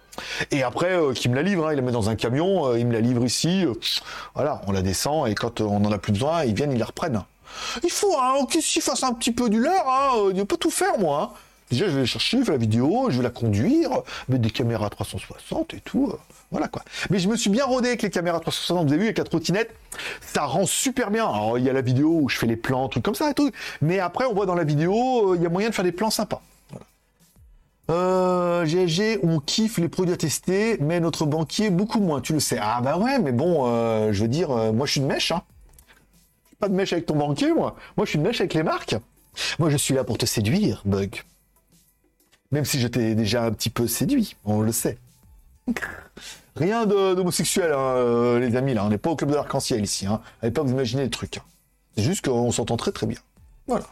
[0.50, 2.86] Et après, euh, qui me la livre, hein, il la met dans un camion, il
[2.86, 3.64] me la livre ici,
[4.34, 6.86] voilà, on la descend et quand on en a plus besoin, ils viennent, ils la
[6.86, 7.22] reprennent.
[7.82, 9.88] Il faut hein, qu'ils fasse un petit peu du leur.
[9.88, 10.28] Hein.
[10.30, 11.34] Il ne peut tout faire, moi.
[11.34, 11.38] Hein.
[11.70, 13.90] Déjà, je vais chercher, je vais la vidéo, je vais la conduire,
[14.28, 16.10] mettre des caméras 360 et tout.
[16.12, 16.16] Euh,
[16.52, 16.82] voilà quoi.
[17.10, 19.24] Mais je me suis bien rodé avec les caméras 360, vous avez vu, avec la
[19.24, 19.74] trottinette,
[20.20, 21.24] ça rend super bien.
[21.24, 23.34] Alors, il y a la vidéo où je fais les plans, trucs comme ça et
[23.34, 23.50] tout.
[23.82, 25.92] Mais après, on voit dans la vidéo, euh, il y a moyen de faire des
[25.92, 26.40] plans sympas.
[27.88, 28.66] Euh,
[29.22, 32.58] on kiffe les produits à tester, mais notre banquier beaucoup moins, tu le sais.
[32.60, 35.42] Ah bah ouais, mais bon, euh, je veux dire, moi je suis une mèche, hein
[36.58, 37.76] pas de mèche avec ton banquier, moi.
[37.96, 38.96] Moi, je suis une mèche avec les marques.
[39.58, 41.22] Moi, je suis là pour te séduire, Bug.
[42.52, 44.98] Même si je t'ai déjà un petit peu séduit, on le sait.
[46.56, 48.84] Rien d'homosexuel, hein, euh, les amis, là.
[48.84, 50.06] On n'est pas au club de l'arc-en-ciel ici.
[50.06, 50.20] Hein.
[50.40, 51.36] Allez pas vous imaginer le truc.
[51.36, 51.42] Hein.
[51.96, 53.18] C'est juste qu'on s'entend très très bien.
[53.66, 53.84] Voilà.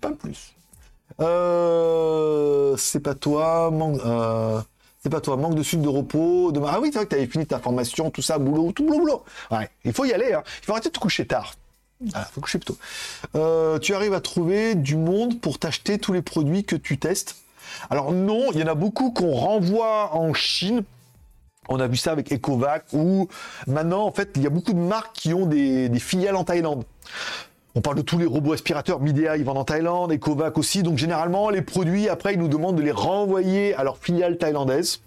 [0.00, 0.54] Pas plus.
[1.20, 4.60] Euh, c'est pas toi, manque, euh,
[5.02, 6.52] c'est pas toi, manque de suite de repos.
[6.52, 6.60] De...
[6.66, 9.24] Ah oui, c'est vrai que t'avais fini ta formation, tout ça, boulot, tout boulot, boulot.
[9.50, 10.32] Ouais, il faut y aller.
[10.32, 10.42] Hein.
[10.62, 11.54] Il faut arrêter de te coucher tard.
[12.14, 12.76] Ah, faut coucher plutôt.
[13.34, 17.36] Euh, tu arrives à trouver du monde pour t'acheter tous les produits que tu testes.
[17.90, 20.84] Alors non, il y en a beaucoup qu'on renvoie en Chine.
[21.68, 23.28] On a vu ça avec Ecovac, où
[23.66, 26.84] maintenant, en fait, il y a beaucoup de marques qui ont des, filiales en Thaïlande.
[27.74, 30.82] On parle de tous les robots aspirateurs, Midea, ils vendent en Thaïlande, Ecovac aussi.
[30.82, 35.00] Donc généralement, les produits, après, ils nous demandent de les renvoyer à leur filiale thaïlandaise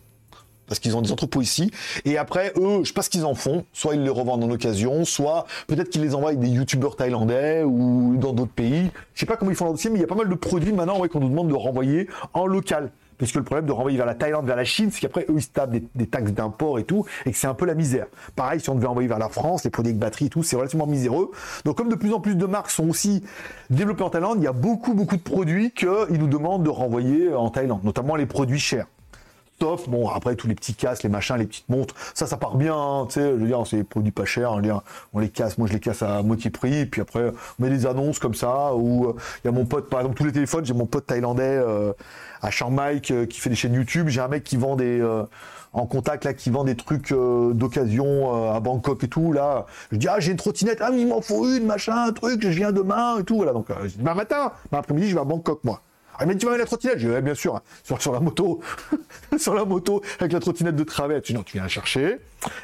[0.67, 1.71] parce qu'ils ont des entrepôts ici.
[2.05, 3.65] Et après, eux, je sais pas ce qu'ils en font.
[3.73, 8.15] Soit ils les revendent en occasion, soit peut-être qu'ils les envoient des youtubeurs thaïlandais ou
[8.17, 8.91] dans d'autres pays.
[9.13, 10.35] Je sais pas comment ils font leur dossier, mais il y a pas mal de
[10.35, 12.91] produits maintenant ouais, qu'on nous demande de renvoyer en local.
[13.17, 15.35] Parce que le problème de renvoyer vers la Thaïlande, vers la Chine, c'est qu'après, eux,
[15.35, 18.05] ils se tapent des, taxes d'import et tout, et que c'est un peu la misère.
[18.35, 20.55] Pareil, si on devait envoyer vers la France, les produits avec batterie et tout, c'est
[20.55, 21.31] relativement miséreux.
[21.65, 23.23] Donc, comme de plus en plus de marques sont aussi
[23.69, 27.33] développées en Thaïlande, il y a beaucoup, beaucoup de produits qu'ils nous demandent de renvoyer
[27.33, 28.85] en Thaïlande, notamment les produits chers.
[29.59, 32.57] Sauf, bon, après, tous les petits casques, les machins, les petites montres, ça, ça part
[32.57, 34.51] bien, hein, tu sais, je veux dire, c'est des produits pas chers,
[35.13, 37.87] on les casse, moi je les casse à moitié prix, puis après, on met des
[37.87, 40.63] annonces comme ça, où euh, il y a mon pote, par exemple, tous les téléphones,
[40.63, 41.91] j'ai mon pote thaïlandais euh,
[42.43, 45.01] à Chiang Mai qui, fait des chaînes YouTube, j'ai un mec qui vend des...
[45.01, 45.23] Euh,
[45.73, 50.07] en contact là qui vend des trucs d'occasion à Bangkok et tout là je dis
[50.07, 52.71] ah j'ai une trottinette ah mais il m'en faut une machin un truc je viens
[52.71, 55.81] demain et tout voilà donc demain matin après-midi je vais à Bangkok moi
[56.19, 58.61] ah, mais tu vas avec la trottinette Je bien sûr, sur, sur la moto,
[59.37, 61.21] sur la moto, avec la trottinette de travers.
[61.21, 62.19] Tu, non, tu viens la chercher.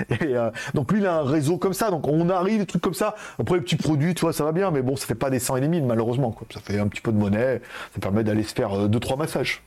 [0.09, 1.91] Et euh, donc lui, il a un réseau comme ça.
[1.91, 3.15] Donc on arrive, des trucs comme ça.
[3.39, 4.71] Après, les petits produits, tu vois, ça va bien.
[4.71, 6.35] Mais bon, ça fait pas des 100 et des 1000, malheureusement.
[6.51, 7.61] Ça fait un petit peu de monnaie.
[7.93, 9.61] Ça permet d'aller se faire 2-3 euh, massages.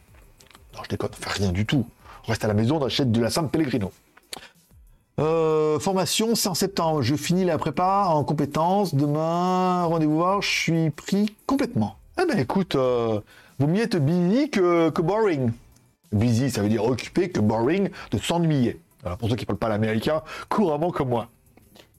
[0.74, 1.86] Non, je déconne, on fait rien du tout.
[2.26, 3.92] On reste à la maison, on achète de la San Pellegrino.
[5.18, 7.02] Euh, formation, c'est en septembre.
[7.02, 8.96] Je finis la prépa en compétences.
[8.96, 10.42] Demain, rendez-vous voir.
[10.42, 11.96] Je suis pris complètement.
[12.20, 12.76] Eh ben écoute,
[13.58, 15.50] Vaut mieux être busy que, boring.
[16.12, 18.80] Busy, ça veut dire occupé, que boring, de s'ennuyer.
[19.04, 21.28] Alors pour ceux qui ne parlent pas l'américain, couramment comme moi.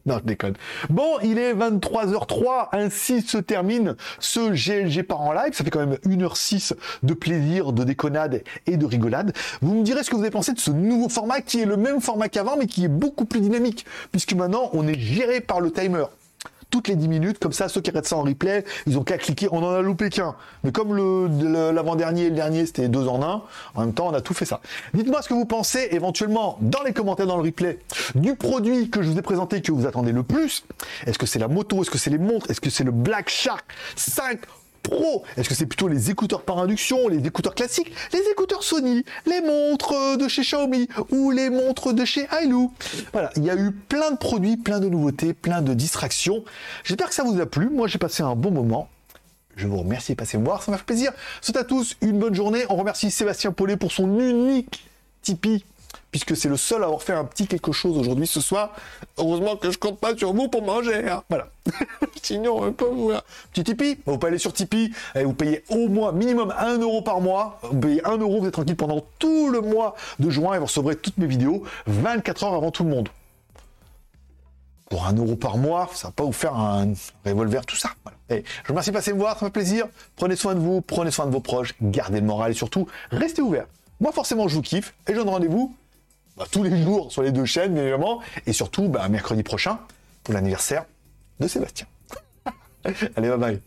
[0.05, 0.53] Non, je déconne.
[0.89, 5.53] Bon, il est 23h03, ainsi se termine ce GLG par en live.
[5.53, 9.34] Ça fait quand même 1h06 de plaisir, de déconnade et de rigolade.
[9.62, 11.76] Vous me direz ce que vous avez pensé de ce nouveau format qui est le
[11.76, 15.60] même format qu'avant, mais qui est beaucoup plus dynamique, puisque maintenant on est géré par
[15.60, 16.05] le timer
[16.70, 19.18] toutes les 10 minutes, comme ça, ceux qui regardent ça en replay, ils ont qu'à
[19.18, 20.36] cliquer, on en a loupé qu'un.
[20.63, 20.95] Mais comme
[21.74, 23.41] l'avant-dernier et le dernier, c'était deux en un,
[23.76, 24.61] en même temps, on a tout fait ça.
[24.93, 27.80] Dites-moi ce que vous pensez, éventuellement, dans les commentaires, dans le replay,
[28.15, 30.65] du produit que je vous ai présenté, que vous attendez le plus.
[31.05, 31.82] Est-ce que c'est la moto?
[31.82, 32.49] Est-ce que c'est les montres?
[32.51, 33.65] Est-ce que c'est le Black Shark
[33.95, 34.39] 5
[35.38, 39.42] Est-ce que c'est plutôt les écouteurs par induction, les écouteurs classiques, les écouteurs Sony, les
[39.42, 42.68] montres euh, de chez Xiaomi ou les montres de chez Ailu
[43.14, 46.44] Voilà, il y a eu plein de produits, plein de nouveautés, plein de distractions.
[46.84, 47.70] J'espère que ça vous a plu.
[47.70, 48.90] Moi, j'ai passé un bon moment.
[49.56, 51.12] Je vous remercie de passer me voir, ça m'a fait plaisir.
[51.42, 52.64] C'est à tous une bonne journée.
[52.70, 54.88] On remercie Sébastien Paulet pour son unique
[55.24, 55.64] Tipeee
[56.12, 58.72] puisque c'est le seul à avoir fait un petit quelque chose aujourd'hui ce soir.
[59.18, 61.10] Heureusement que je compte pas sur vous pour manger.
[61.10, 61.24] Hein.
[61.30, 61.49] Voilà.
[62.22, 63.12] Sinon, on peut vous...
[63.51, 67.01] Petit Tipeee, vous pouvez aller sur Tipeee, et vous payez au moins minimum 1 euro
[67.01, 67.60] par mois.
[67.64, 70.66] Vous payez 1 euro, vous êtes tranquille pendant tout le mois de juin et vous
[70.66, 73.10] recevrez toutes mes vidéos 24 heures avant tout le monde.
[74.89, 76.93] Pour 1 euro par mois, ça va pas vous faire un
[77.26, 77.89] revolver, tout ça.
[78.30, 79.86] Je vous remercie de passer me voir, ça fait plaisir.
[80.16, 83.41] Prenez soin de vous, prenez soin de vos proches, gardez le moral et surtout, restez
[83.41, 83.68] ouverts.
[83.99, 85.76] Moi, forcément, je vous kiffe et je donne rendez-vous
[86.38, 89.80] bah, tous les jours sur les deux chaînes, bien évidemment, et surtout bah, mercredi prochain
[90.24, 90.86] pour l'anniversaire
[91.40, 91.88] de Sébastien.
[93.16, 93.62] Allez, bye bye.